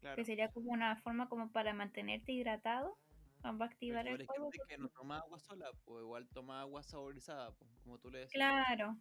[0.00, 0.16] Claro.
[0.16, 2.96] que sería como una forma como para mantenerte hidratado,
[3.44, 4.50] va a Pero activar el cuerpo.
[4.50, 8.20] gente que no toma agua sola, o igual toma agua saborizada, po, como tú le
[8.20, 8.32] decías.
[8.34, 8.96] Claro.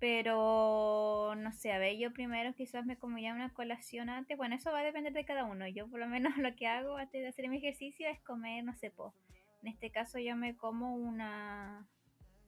[0.00, 4.36] Pero no sé, a ver, yo primero quizás me comería una colación antes.
[4.36, 5.66] Bueno, eso va a depender de cada uno.
[5.66, 8.74] Yo por lo menos lo que hago antes de hacer mi ejercicio es comer, no
[8.74, 9.14] sé, po.
[9.62, 11.88] En este caso yo me como una...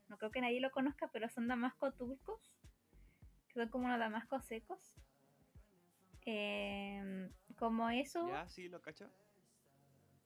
[0.08, 2.40] No creo que nadie lo conozca, pero son damasco turcos.
[3.48, 4.94] Que son como unos damascos secos.
[6.26, 8.48] Em, como eso, ¿Ya?
[8.48, 9.10] ¿Sí lo cacho?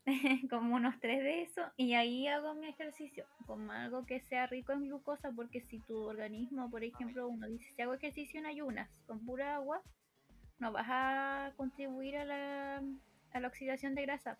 [0.51, 4.73] como unos tres de eso, y ahí hago mi ejercicio, como algo que sea rico
[4.73, 8.91] en glucosa, porque si tu organismo, por ejemplo, uno dice, si hago ejercicio en ayunas
[9.07, 9.83] con pura agua,
[10.59, 12.83] no vas a contribuir a la,
[13.33, 14.39] a la oxidación de grasa,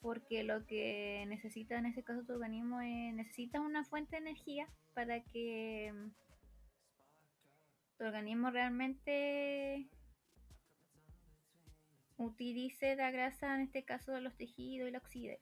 [0.00, 4.68] porque lo que necesita en ese caso tu organismo es, necesita una fuente de energía
[4.94, 5.92] para que
[7.98, 9.88] tu organismo realmente
[12.18, 15.40] utilice la grasa, en este caso de los tejidos y la oxide.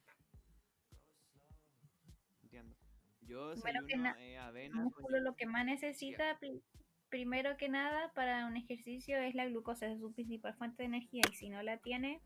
[2.43, 2.75] Entiendo.
[3.21, 3.95] Yo Primero que
[4.33, 6.61] eh, avena con músculo lo que más necesita, pri-
[7.09, 11.23] primero que nada, para un ejercicio es la glucosa, es su principal fuente de energía.
[11.29, 12.21] Y si no la tiene,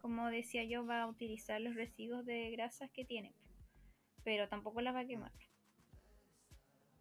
[0.00, 3.34] como decía yo, va a utilizar los residuos de grasas que tiene,
[4.22, 5.32] pero tampoco las va a quemar.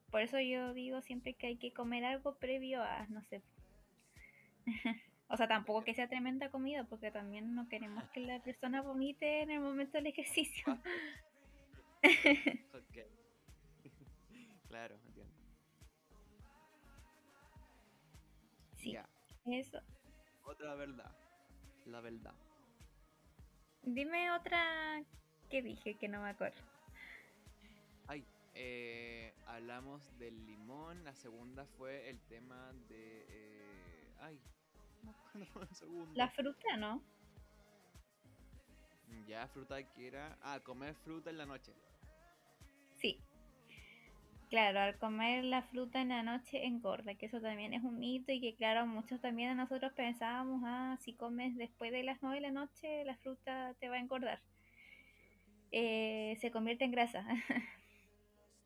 [0.09, 3.41] Por eso yo digo siempre que hay que comer algo previo a, no sé.
[5.31, 9.41] o sea, tampoco que sea tremenda comida, porque también no queremos que la persona vomite
[9.41, 10.65] en el momento del ejercicio.
[12.73, 12.97] Ok.
[14.67, 15.33] claro, entiendo.
[18.77, 19.07] Sí, Ya,
[19.45, 19.79] eso.
[20.43, 21.11] otra verdad.
[21.85, 22.33] La verdad.
[23.83, 25.03] Dime otra
[25.49, 26.61] que dije que no me acuerdo.
[28.07, 28.25] Ay,
[28.55, 31.03] eh, hablamos del limón.
[31.03, 33.25] La segunda fue el tema de.
[33.29, 34.39] eh, ay,
[35.03, 36.11] no me acuerdo el segundo.
[36.15, 37.01] La fruta, ¿no?
[39.27, 40.37] Ya, fruta que era.
[40.41, 41.73] Ah, comer fruta en la noche.
[42.97, 43.19] Sí.
[44.49, 48.33] Claro, al comer la fruta en la noche engorda, que eso también es un mito
[48.33, 52.41] y que claro, muchos también nosotros pensábamos, ah, si comes después de las 9 de
[52.41, 54.41] la noche, la fruta te va a engordar.
[55.71, 57.25] Eh, se convierte en grasa.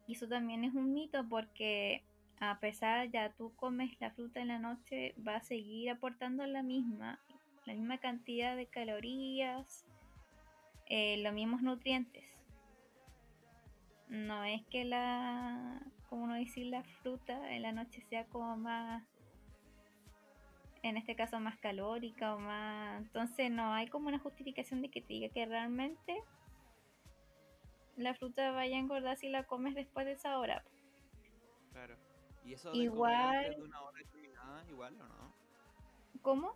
[0.08, 2.04] y eso también es un mito porque
[2.40, 6.64] a pesar ya tú comes la fruta en la noche, va a seguir aportando la
[6.64, 7.20] misma
[7.66, 9.86] la misma cantidad de calorías,
[10.88, 12.24] eh, los mismos nutrientes.
[14.08, 15.82] No es que la,
[16.12, 19.04] la fruta en la noche sea como más,
[20.84, 23.02] en este caso más calórica o más...
[23.02, 26.22] Entonces no hay como una justificación de que te diga que realmente
[27.98, 30.64] la fruta vaya a engordar si la comes después de esa hora.
[32.46, 35.34] ¿Y eso de Igual- comer antes de una hora determinada, igual o no?
[36.22, 36.56] ¿Cómo?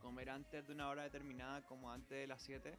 [0.00, 2.78] Comer antes de una hora determinada, como antes de las 7.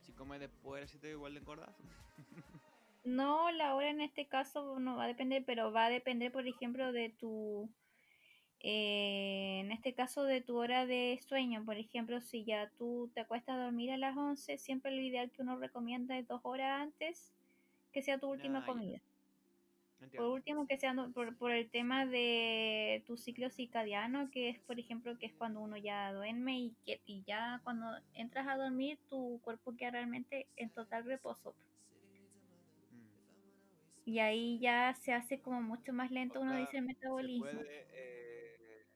[0.00, 1.70] Si comes después de las 7, igual le engordas.
[3.04, 6.46] No, la hora en este caso no va a depender, pero va a depender, por
[6.46, 7.68] ejemplo, de tu,
[8.60, 11.64] eh, en este caso, de tu hora de sueño.
[11.64, 15.32] Por ejemplo, si ya tú te acuestas a dormir a las 11, siempre lo ideal
[15.32, 17.34] que uno recomienda es dos horas antes
[17.90, 18.66] que sea tu última ya.
[20.10, 24.78] Por último, que sea por, por el tema de tu ciclo circadiano, que es, por
[24.78, 28.98] ejemplo, que es cuando uno ya duerme y que y ya cuando entras a dormir,
[29.08, 31.54] tu cuerpo queda realmente en total reposo.
[32.90, 34.10] Mm.
[34.10, 36.88] Y ahí ya se hace como mucho más lento, O uno sea, dice el Se
[36.88, 37.44] metabolismo.
[37.44, 37.86] puede.
[37.92, 38.86] eh,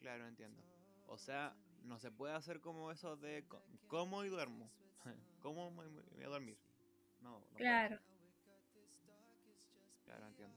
[0.00, 0.62] Claro, entiendo.
[1.08, 1.54] O sea,
[1.84, 4.70] no se puede hacer como eso de co- como y duermo.
[5.42, 6.56] como me voy a dormir.
[7.20, 7.98] No, no Claro.
[10.10, 10.56] Claro, entiendo.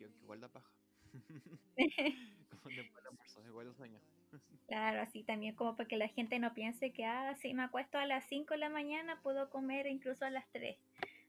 [0.00, 0.68] Yo que igual da paja.
[2.50, 4.00] como después del almuerzo, igual el sueño.
[4.66, 7.98] claro, así también como para que la gente no piense que, ah, si me acuesto
[7.98, 10.76] a las 5 de la mañana, puedo comer incluso a las 3.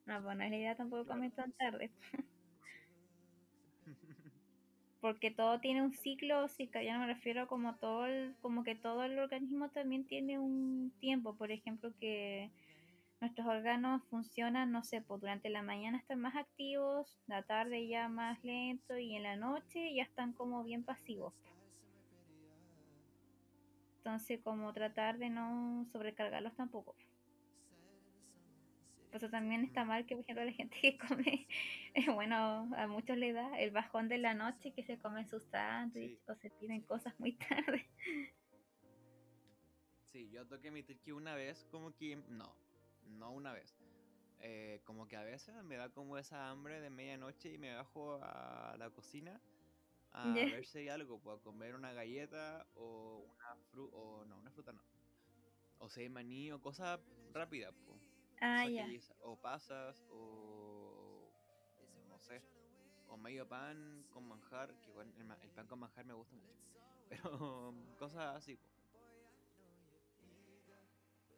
[0.07, 1.19] No, pues no es la idea tampoco Claro.
[1.19, 1.91] comer tan tarde.
[5.01, 9.19] porque todo tiene un ciclo circadiano, me refiero como todo el, como que todo el
[9.19, 12.49] organismo también tiene un tiempo, por ejemplo que
[13.21, 18.07] nuestros órganos funcionan, no sé, pues durante la mañana están más activos, la tarde ya
[18.07, 21.33] más lento y en la noche ya están como bien pasivos.
[23.97, 26.95] Entonces como tratar de no sobrecargarlos tampoco.
[29.09, 31.47] Por eso también está mal que, por ejemplo, la gente que come,
[32.15, 36.19] bueno, a muchos le da el bajón de la noche que se comen sus sándwiches
[36.19, 36.31] Sí.
[36.31, 37.89] o se piden cosas muy tarde.
[40.05, 42.15] Sí, yo tengo que admitir que una vez, como que.
[42.29, 42.55] No,
[43.09, 43.75] no una vez.
[44.39, 48.19] Eh, como que a veces me da como esa hambre de medianoche y me bajo
[48.23, 49.41] a la cocina
[50.11, 54.37] a ver si hay algo, pues a comer una galleta o una fruta, o no,
[54.39, 54.81] una fruta no.
[55.79, 56.99] O hay maní o cosas
[57.33, 58.01] rápidas, pues.
[58.41, 58.87] Ah, ya.
[59.23, 61.31] O pasas, o.
[62.09, 62.41] No sé.
[63.07, 66.55] O medio pan con manjar, que el, ma- el pan con manjar me gusta mucho.
[67.09, 68.73] Pero cosas así, pues.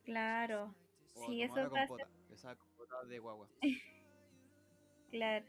[0.04, 0.76] Claro.
[1.16, 1.70] O Sí, eso pasa.
[1.88, 3.48] compota, esa compota de guagua.
[5.12, 5.46] Claro.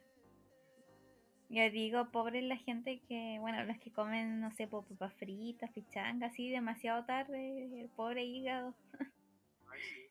[1.49, 6.33] Yo digo, pobre la gente que, bueno, los que comen, no sé, papas fritas, pichangas,
[6.33, 8.75] así demasiado tarde, el pobre hígado.
[9.71, 10.09] Ay, sí.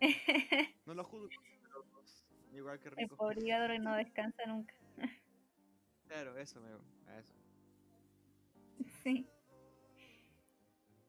[0.86, 1.28] No lo juzgo,
[1.62, 1.84] pero
[2.52, 3.16] igual que El rico.
[3.16, 4.72] pobre hígado que no descansa nunca.
[6.06, 6.68] Claro, eso, me,
[7.12, 7.34] a eso.
[9.02, 9.26] Sí.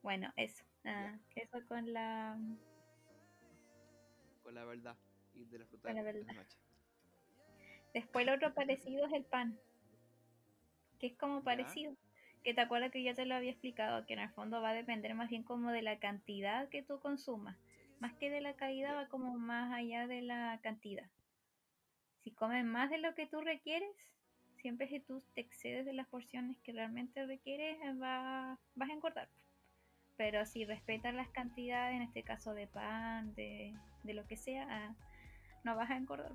[0.02, 0.64] Bueno, eso.
[0.84, 2.36] Ah, eso con la
[4.48, 4.96] Con la verdad
[5.34, 6.56] y de la fruta la de la noche.
[7.92, 9.58] Después el otro parecido es el pan,
[10.98, 11.44] que es como Ya.
[11.44, 11.94] parecido.
[12.42, 14.72] Que te acuerdas que yo te lo había explicado, que en el fondo va a
[14.72, 17.58] depender más bien como de la cantidad que tú consumas.
[18.00, 18.94] Más que de la calidad, Ya.
[18.94, 21.10] va como más allá de la cantidad.
[22.24, 23.94] Si comes más de lo que tú requieres,
[24.62, 28.92] siempre si tú te excedes de las porciones que realmente requieres, eh, va, vas a
[28.94, 29.28] engordar.
[30.18, 33.72] Pero si respetas las cantidades, en este caso de pan, de,
[34.02, 34.94] de lo que sea, ah,
[35.62, 36.32] no vas a engordar.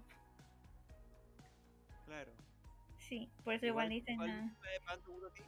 [2.05, 2.31] Claro.
[2.97, 5.43] Sí, por eso igual, dicen, ¿Cuál mezcla de pan te gusta a ti?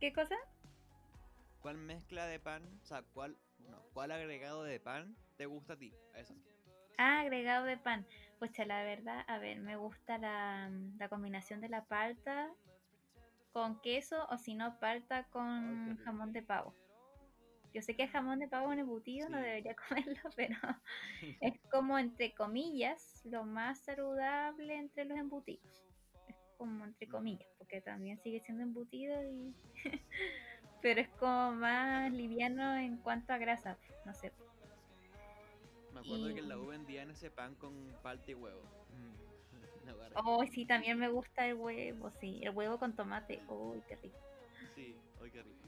[0.00, 0.36] ¿qué cosa?
[1.62, 5.78] ¿Cuál mezcla de pan, o sea, cuál, no, cuál agregado de pan te gusta a
[5.78, 5.94] ti?
[6.14, 6.34] Eso.
[6.98, 8.06] Ah, agregado de pan.
[8.38, 12.50] Pues la verdad, a ver, me gusta la, la combinación de la palta
[13.52, 16.74] con queso o si no palta con jamón de pavo.
[17.74, 20.56] Yo sé que el jamón de pavo es un embutido, no debería comerlo, pero
[21.40, 25.84] es como entre comillas lo más saludable entre los embutidos.
[26.28, 29.54] Es como entre comillas, porque también sigue siendo embutido y
[30.82, 34.32] pero es como más liviano en cuanto a grasa, no sé.
[35.92, 37.72] Me acuerdo que en la U vendían ese pan con
[38.02, 38.62] palta y huevo.
[38.90, 39.28] Mm.
[40.14, 43.40] Oh, sí, también me gusta el huevo, sí, el huevo con tomate.
[43.48, 44.18] Uy, qué rico.
[44.74, 45.67] Sí, ay, qué rico.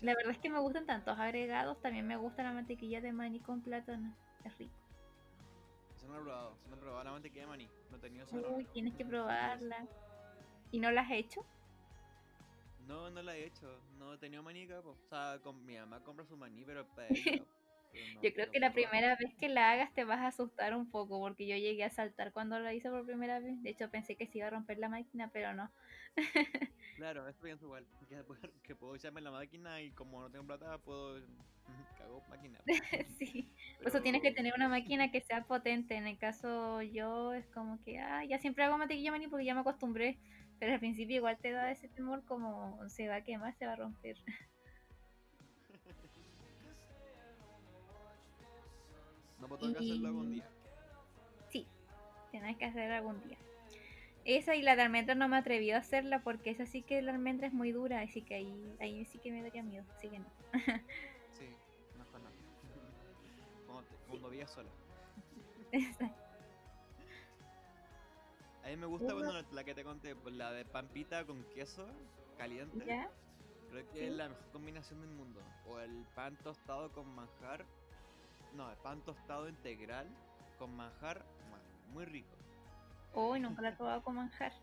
[0.00, 3.40] La verdad es que me gustan tantos agregados, también me gusta la mantequilla de maní
[3.40, 4.14] con plátano.
[4.44, 4.74] Es rico.
[5.94, 6.54] Eso no lo he probado.
[6.56, 7.68] Eso no he probado la mantequilla de maní.
[7.90, 8.52] No he tenido honor.
[8.52, 9.86] Uy, tienes que probarla.
[10.70, 11.44] ¿Y no la has hecho?
[12.86, 13.80] No, no la he hecho.
[13.98, 14.82] No he tenido manica.
[14.82, 14.90] po.
[14.90, 16.86] O sea, con mi mamá compra su maní, pero
[18.22, 21.20] Yo creo que la primera vez que la hagas te vas a asustar un poco
[21.20, 23.62] porque yo llegué a saltar cuando la hice por primera vez.
[23.62, 25.70] De hecho pensé que se iba a romper la máquina, pero no.
[26.96, 27.84] Claro, eso pienso igual.
[28.62, 31.20] Que, puedo- echarme la máquina y como no tengo plata, puedo.
[31.98, 32.58] Cago máquina.
[33.18, 33.50] sí.
[33.78, 35.96] Por eso tienes que Pero- tener una máquina que sea potente.
[35.96, 39.54] En el caso yo es como que, ah, ya siempre hago mantequilla maní porque ya
[39.54, 40.18] me acostumbré.
[40.60, 43.72] Pero al principio igual te da ese temor como se va a quemar, se va
[43.72, 44.16] a romper.
[49.44, 50.48] No puedo tengo que hacerlo algún día.
[51.50, 51.66] Sí,
[52.30, 53.36] tienes que hacer algún día.
[54.24, 57.12] Esa y la de almendra no me atreví a hacerla porque esa sí que la
[57.12, 60.18] almendra es muy dura, así que ahí, ahí sí que me daría miedo, así que
[60.18, 60.26] no.
[61.38, 61.46] Sí,
[61.98, 62.30] mejor no.
[63.82, 64.70] Te- como vivía sola.
[68.64, 69.22] A mí me gusta Ujú.
[69.22, 71.86] cuando la, que te conté, pues, la de pampita con queso
[72.38, 72.82] caliente.
[72.86, 73.10] ¿Ya?
[73.70, 74.04] Creo que Sí.
[74.06, 75.42] es la mejor combinación del mundo.
[75.66, 77.66] O el pan tostado con manjar.
[78.54, 80.06] No, el pan tostado integral
[80.58, 81.24] con manjar.
[81.92, 82.34] Muy rico.
[83.14, 84.52] Uy, nunca la he probado con manjar.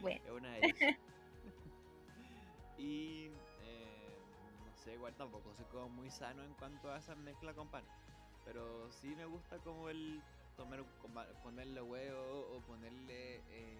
[0.00, 0.76] Bueno, Es una de ellas.
[2.78, 3.26] y
[3.62, 4.18] eh,
[4.66, 7.84] no sé, igual tampoco soy como muy sano en cuanto a esa mezcla con pan.
[8.44, 10.20] Pero sí me gusta como el
[10.56, 10.84] tomar,
[11.44, 13.36] ponerle huevo o ponerle...
[13.50, 13.76] eh,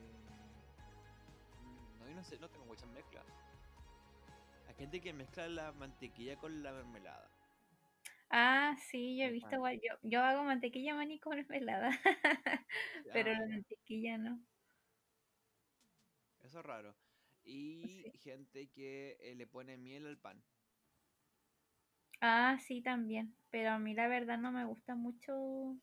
[1.98, 3.24] no, yo no sé, no tengo muchas mezclas.
[4.76, 7.30] Gente que mezcla la mantequilla con la mermelada.
[8.30, 9.80] Ah, sí, yo he visto igual.
[9.82, 11.90] Yo, yo hago mantequilla maní con mermelada,
[13.12, 14.40] pero la mantequilla no.
[16.40, 16.94] Eso es raro.
[17.44, 18.12] Y Sí.
[18.22, 20.42] gente que eh, le pone miel al pan.
[22.22, 23.36] Ah, sí, también.
[23.50, 25.76] Pero a mí la verdad no me gusta mucho,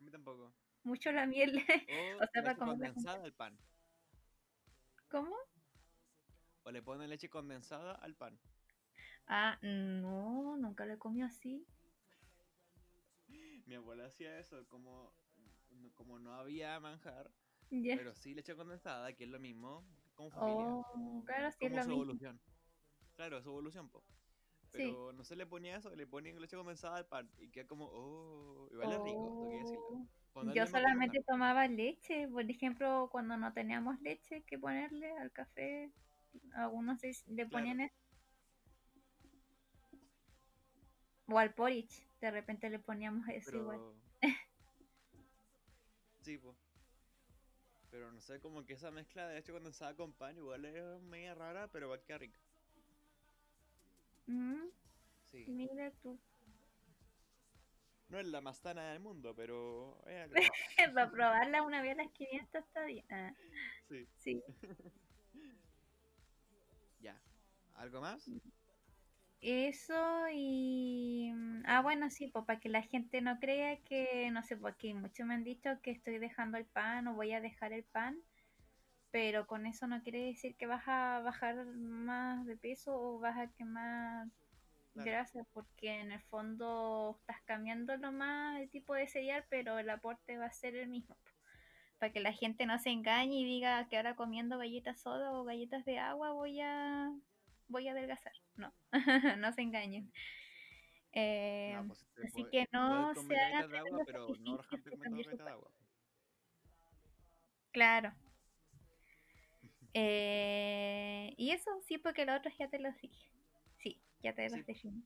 [0.00, 0.52] A mí tampoco.
[0.84, 1.52] mucho la miel.
[2.20, 3.58] O O sea, para condensada pan.
[5.08, 5.36] ¿Cómo?
[6.62, 8.38] O le ponen leche condensada al pan.
[9.26, 11.64] Ah, no, nunca lo he comido así.
[13.66, 15.12] Mi abuela hacía eso, como,
[15.94, 17.30] como no había manjar,
[17.70, 17.94] Ya.
[17.96, 19.84] pero sí leche condensada, que es lo mismo
[20.14, 20.66] con familia.
[20.66, 22.02] Oh, claro, sí es lo su mismo.
[22.02, 22.40] evolución.
[23.14, 24.02] Claro, su evolución, po.
[24.72, 24.78] Sí.
[24.78, 27.30] Pero no se le ponía eso, le ponían leche condensada al pan.
[27.38, 29.82] Y queda como, oh, igual es rico, tengo que decirlo.
[29.88, 30.08] Oh.
[30.32, 35.92] Ponerle Yo solamente tomaba leche, por ejemplo, cuando no teníamos leche que ponerle al café,
[36.54, 37.50] algunos le Claro.
[37.50, 37.94] ponían eso.
[41.28, 43.78] O al porridge, de repente le poníamos eso igual.
[44.20, 44.30] Pero...
[46.22, 46.56] sí, po.
[47.90, 51.34] Pero no sé, como que esa mezcla de leche condensada con pan igual es media
[51.34, 52.40] rara, pero igual queda rica.
[54.26, 54.68] Mm,
[55.30, 55.44] Sí.
[55.48, 56.18] mira tú.
[58.08, 59.96] No es la más sana del mundo, pero.
[60.94, 63.04] Para probarla una vez a las 500 está bien.
[63.10, 63.32] Ah,
[63.88, 64.08] Sí.
[64.16, 64.42] sí.
[67.74, 68.32] ¿Algo más?
[69.40, 69.94] Eso
[70.32, 71.32] y...
[71.34, 74.94] mm, Ah, bueno, sí, pues para que la gente no crea que, no sé, porque
[74.94, 78.18] muchos me han dicho que estoy dejando el pan o voy a dejar el pan,
[79.10, 83.38] pero con eso no quiere decir que vas a bajar más de peso o vas
[83.38, 84.26] a quemar
[84.92, 85.10] Claro.
[85.10, 90.36] grasa, porque en el fondo estás cambiando nomás el tipo de cereal, pero el aporte
[90.38, 91.16] va a ser el mismo.
[91.98, 95.44] Para que la gente no se engañe y diga que ahora comiendo galletas soda o
[95.44, 97.10] galletas de agua voy a
[97.70, 98.32] voy a adelgazar.
[98.56, 98.72] No,
[99.38, 100.12] no se engañen.
[101.12, 105.50] Eh, No, pues, te así puede- que no se hagan de agua, pero no de
[105.50, 105.70] agua.
[107.72, 108.12] Claro.
[109.92, 113.28] Eh, y eso sí, porque los otros ya te los dije.
[113.82, 114.56] Sí, ya te Sí.
[114.56, 115.02] los definí.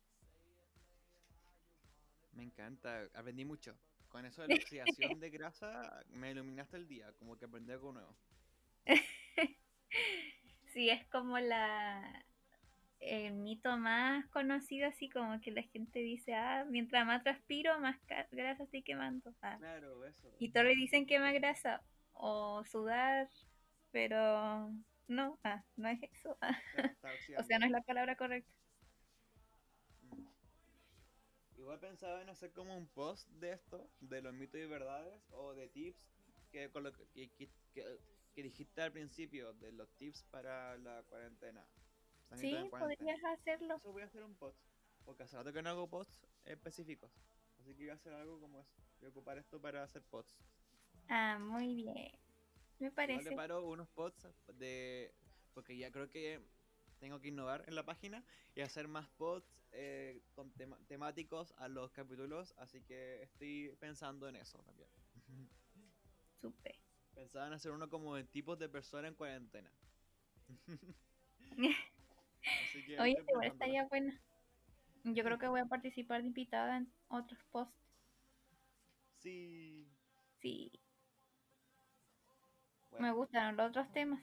[2.33, 3.75] Me encanta, aprendí mucho.
[4.11, 4.85] Con eso de la oxidación
[5.21, 8.15] de grasa, me iluminaste el día, como que aprendí algo nuevo.
[10.75, 12.23] Sí, es como la
[13.05, 17.97] el mito más conocido, así como que la gente dice, ah, mientras más transpiro, más
[18.31, 19.35] grasa estoy quemando.
[19.43, 20.29] Ah, Claro, eso.
[20.39, 21.83] Y todos le dicen quema grasa
[22.13, 23.29] o sudar,
[23.91, 24.71] pero
[25.09, 26.37] no, ah, no es eso.
[26.41, 26.59] ah.
[27.39, 28.51] O sea, no es la palabra correcta.
[30.03, 30.25] Mm.
[31.59, 35.55] Igual pensaba en hacer como un post de esto, de los mitos y verdades, o
[35.55, 35.99] de tips
[36.51, 37.99] que, con lo que, que, que- que-
[38.35, 41.65] que dijiste al principio, de los tips para la cuarentena.
[42.37, 43.77] Sí, podrías hacerlo.
[43.77, 44.59] Eso voy a hacer un post,
[45.05, 47.11] porque hace rato que no hago posts específicos.
[47.61, 48.75] Así que voy a hacer algo como eso.
[48.99, 50.33] Voy a ocupar esto para hacer posts.
[51.09, 52.11] Ah, muy bien.
[52.79, 53.25] Me parece.
[53.25, 54.29] preparo unos posts
[54.59, 55.15] de.
[55.55, 56.41] Porque ya creo que
[56.99, 58.25] tengo que innovar en la página
[58.55, 62.55] y hacer más posts eh, con tema- temáticos a los capítulos.
[62.59, 64.89] Así que estoy pensando en eso también.
[66.41, 66.75] Súper.
[67.15, 69.71] Pensaba en hacer uno como de tipos de personas en cuarentena.
[72.63, 74.13] Así que ahí Oye, igual estaría bueno.
[75.05, 77.75] Yo creo que voy a participar de invitada en otros posts.
[79.19, 79.87] Sí.
[80.41, 80.71] Sí,
[82.91, 84.23] Bueno, me gustaron los otros temas.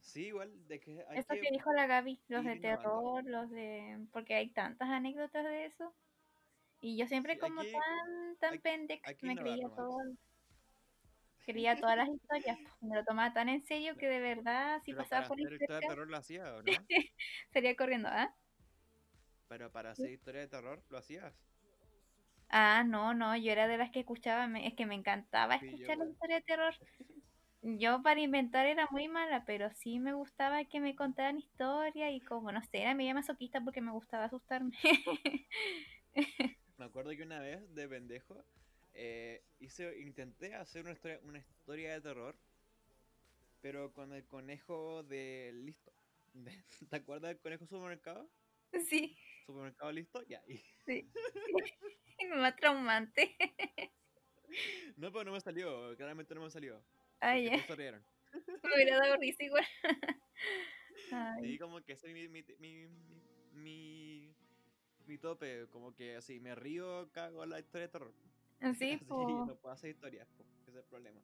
[0.00, 3.50] sí, igual, de que hay Eso que que dijo la Gaby, los de terror, los
[3.50, 4.06] de...
[4.12, 5.92] Porque hay tantas anécdotas de eso.
[6.80, 8.60] Y yo siempre Sí, como tan, tan
[9.22, 9.98] me creía todo.
[11.44, 14.92] Creía todas las historias, pues, me lo tomaba tan en serio que de verdad, si
[14.92, 16.88] Pero pasaba para por hacer historia de terror lo hacía, ¿o no?
[17.52, 18.34] salía corriendo, ¿ah?
[19.46, 21.32] Pero para hacer historia de terror lo hacías.
[22.48, 25.78] Ah, no, no, yo era de las que escuchaba, me- es que me encantaba Sí,
[25.78, 26.74] yo escuchar la historia de terror.
[27.62, 32.20] Yo para inventar era muy mala, pero sí me gustaba que me contaran historias y
[32.22, 34.76] como, no sé, era media masoquista porque me gustaba asustarme.
[36.76, 38.44] Me acuerdo que una vez, de pendejo,
[38.94, 42.36] eh, hice, intenté hacer una historia, una historia de terror,
[43.60, 45.92] pero con el conejo de listo.
[46.90, 48.28] ¿Te acuerdas del conejo supermercado?
[48.88, 49.16] Sí,
[49.46, 50.42] Supermercado listo, ya.
[50.48, 51.10] y- sí.
[52.36, 53.36] Más traumante.
[54.96, 56.84] No, pero no me salió, claramente no me salió.
[57.20, 58.04] Ah, ya, rieron.
[58.62, 59.64] me hubiera dado risa igual.
[61.10, 62.86] Ay, Sí, como que ese es mi, mi, mi,
[63.54, 64.34] mi,
[65.06, 68.14] mi, tope, como que así, me río, cago la historia de terror.
[68.78, 69.46] sí, Así, po.
[69.46, 71.20] no puedo hacer historias, po, ese es el problema.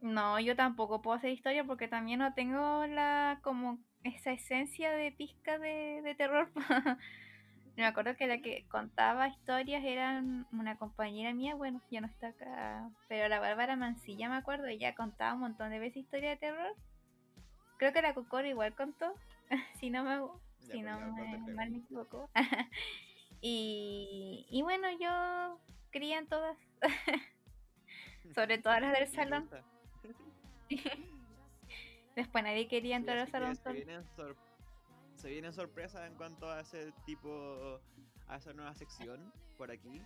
[0.00, 5.12] No, yo tampoco puedo hacer historia porque también no tengo la como esa esencia de
[5.12, 6.50] pizca de, de terror.
[7.76, 12.28] Me acuerdo que la que contaba historias era una compañera mía, bueno, ya no está
[12.28, 16.46] acá, pero la Bárbara Mancilla me acuerdo, ella contaba un montón de veces historias de
[16.48, 16.76] terror.
[17.78, 19.14] Creo que la Cocoro igual contó,
[19.80, 20.18] si no me,
[20.60, 22.30] Ya, si pues, no me, mal me equivoco.
[23.40, 25.58] y, y bueno, yo
[25.94, 26.58] creía en todas,
[28.34, 29.48] sobre todo las del salón.
[32.16, 34.04] Después nadie quería entrar al salón se vienen,
[35.14, 37.80] se vienen sorpresas en cuanto a ese tipo,
[38.26, 40.02] a esa nueva sección por aquí.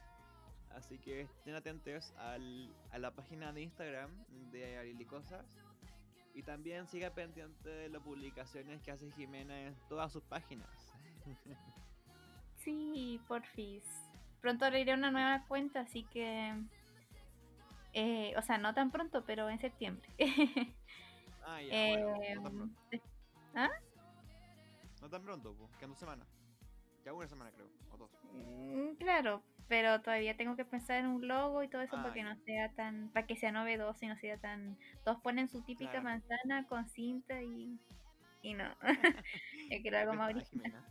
[0.70, 4.10] Así que estén atentos al, a la página de Instagram
[4.50, 5.46] de Arilicosas.
[6.34, 10.68] Y también siga pendiente de las publicaciones que hace Jimena en todas sus páginas.
[12.64, 14.07] Sí, porfis.
[14.40, 16.54] Pronto abriré una nueva cuenta, así que...
[17.92, 20.08] eh, o sea, no tan pronto, pero en septiembre.
[21.46, 22.80] Ah, ya, bueno, no tan pronto.
[23.54, 23.70] ¿Ah?
[25.00, 26.28] No tan pronto, pues, que en dos semanas.
[27.04, 28.10] Ya una semana creo, o dos.
[28.32, 32.14] Mm, Claro, pero todavía tengo que pensar en un logo y todo eso Ah, para
[32.14, 32.34] que ya.
[32.34, 35.92] no sea tan, para que sea novedoso y no sea tan, todos ponen su típica
[35.92, 36.04] Claro.
[36.04, 37.78] manzana con cinta y,
[38.42, 38.64] y no,
[39.70, 40.84] yo quiero algo más original.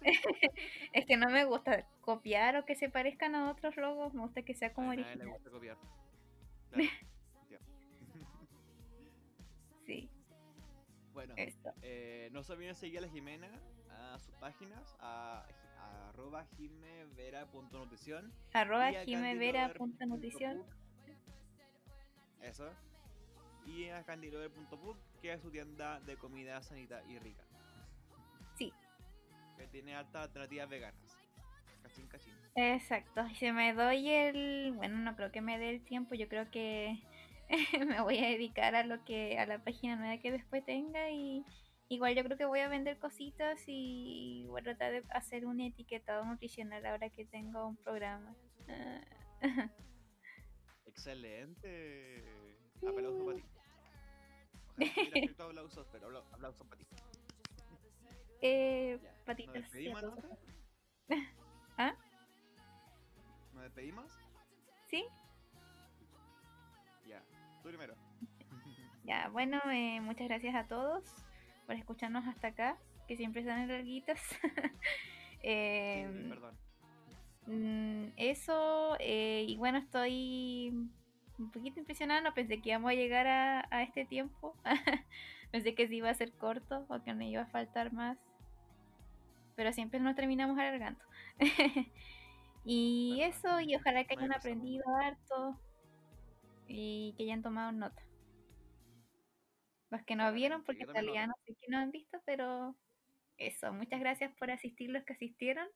[0.92, 4.42] Es que no me gusta copiar o que se parezcan a otros logos, me gusta
[4.42, 5.28] que sea como A nadie le original.
[5.34, 5.76] gusta copiar.
[6.72, 7.64] Claro.
[9.86, 10.08] Sí,
[11.12, 11.34] bueno,
[11.82, 13.50] eh, no se olviden seguir a la Jimena
[13.90, 15.44] a sus páginas, a,
[15.78, 20.64] a arroba jimevera.nutrición Arroba jimevera.nutrición.
[22.40, 22.70] Eso.
[23.66, 27.42] Y a candilover.pub, que es su tienda de comida sanita y rica.
[29.70, 31.16] Tiene altas alternativas veganas.
[31.82, 32.34] Cachín, cachín.
[32.56, 36.28] Exacto, y si me doy el, bueno, no creo que me dé el tiempo, yo
[36.28, 37.00] creo que
[37.86, 41.44] me voy a dedicar a lo que, a la página nueva que después tenga y
[41.88, 45.60] igual yo creo que voy a vender cositas y voy a tratar de hacer un
[45.60, 48.34] etiquetado nutricional ahora que tengo un programa.
[50.86, 52.24] Excelente.
[52.86, 53.44] Aplausos para ti.
[54.78, 56.86] Ojalá aplausos, pero aplausos para ti.
[58.42, 59.54] eh, Ya, ¿Nos patitas.
[59.62, 60.38] despedimos entonces?
[61.78, 61.94] ¿Ah?
[63.54, 64.12] ¿Nos despedimos?
[64.88, 65.04] ¿Sí?
[67.06, 67.22] Ya,
[67.62, 67.94] tú primero.
[69.04, 71.02] Ya, bueno, eh, muchas gracias a todos
[71.66, 72.76] por escucharnos hasta acá,
[73.08, 74.20] que siempre son larguitas.
[75.42, 76.54] Sí, Em, perdón.
[77.46, 80.68] Mm, eso, eh, y bueno, estoy
[81.38, 84.54] un poquito impresionada, no pensé que íbamos a llegar a, a este tiempo.
[85.50, 88.18] pensé que sí iba a ser corto o que no iba a faltar más.
[89.56, 91.02] Pero siempre nos terminamos alargando.
[92.64, 95.60] y Perdón, eso, y ojalá que hayan aprendido harto
[96.68, 98.02] y que hayan tomado nota.
[99.90, 102.76] Los que no vieron, porque en realidad no sé qué no han visto, pero
[103.38, 105.66] eso, muchas gracias por asistir los que asistieron.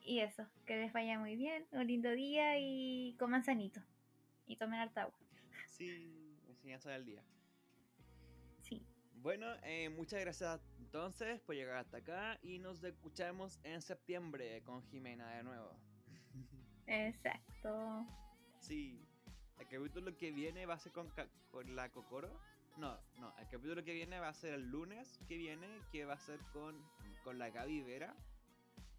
[0.00, 3.80] Y eso, que les vaya muy bien, un lindo día y coman sanito.
[4.46, 5.14] Y tomen harta agua.
[5.66, 7.22] Sí, enseñanza del día.
[9.22, 14.82] Bueno, eh, muchas gracias entonces por llegar hasta acá y nos escuchamos en septiembre con
[14.88, 15.76] Jimena de nuevo.
[16.88, 18.04] exacto.
[18.58, 19.00] Sí,
[19.60, 21.08] el capítulo que viene va a ser con,
[21.52, 22.36] con la Cocoro
[22.76, 26.14] No, no, el capítulo que viene va a ser el lunes que viene, que va
[26.14, 26.84] a ser con,
[27.22, 28.16] con la Gaby Vera.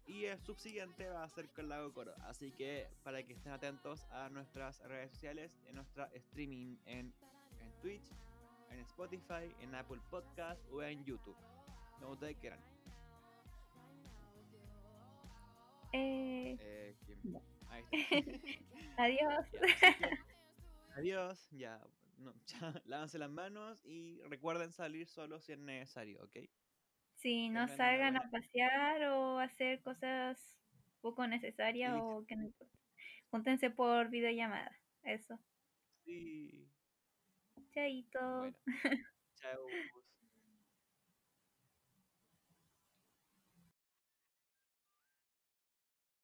[0.06, 2.14] Y el subsiguiente va a ser con la Coro.
[2.22, 7.12] Así que para que estén atentos a nuestras redes sociales, en nuestra streaming en,
[7.60, 8.04] en Twitch,
[8.74, 11.36] en Spotify, en Apple Podcast o en YouTube.
[12.00, 12.58] Como ustedes quieran.
[15.92, 17.40] Eh, Eh, que- No.
[17.68, 17.84] ahí
[18.96, 19.02] está.
[19.02, 19.46] adiós.
[19.52, 21.80] Ya, adiós, ya,
[22.18, 26.36] no, ya, lávense las manos y recuerden salir solo si es necesario, ¿ok?
[27.16, 30.58] Si no Tengan salgan a pasear o hacer cosas
[31.00, 32.76] poco necesarias o que no importa.
[33.30, 34.70] Júntense por videollamada.
[35.02, 35.38] Eso.
[36.04, 36.68] Sí,
[37.74, 38.20] Chaito.
[38.38, 38.56] bueno,
[39.36, 40.03] chao.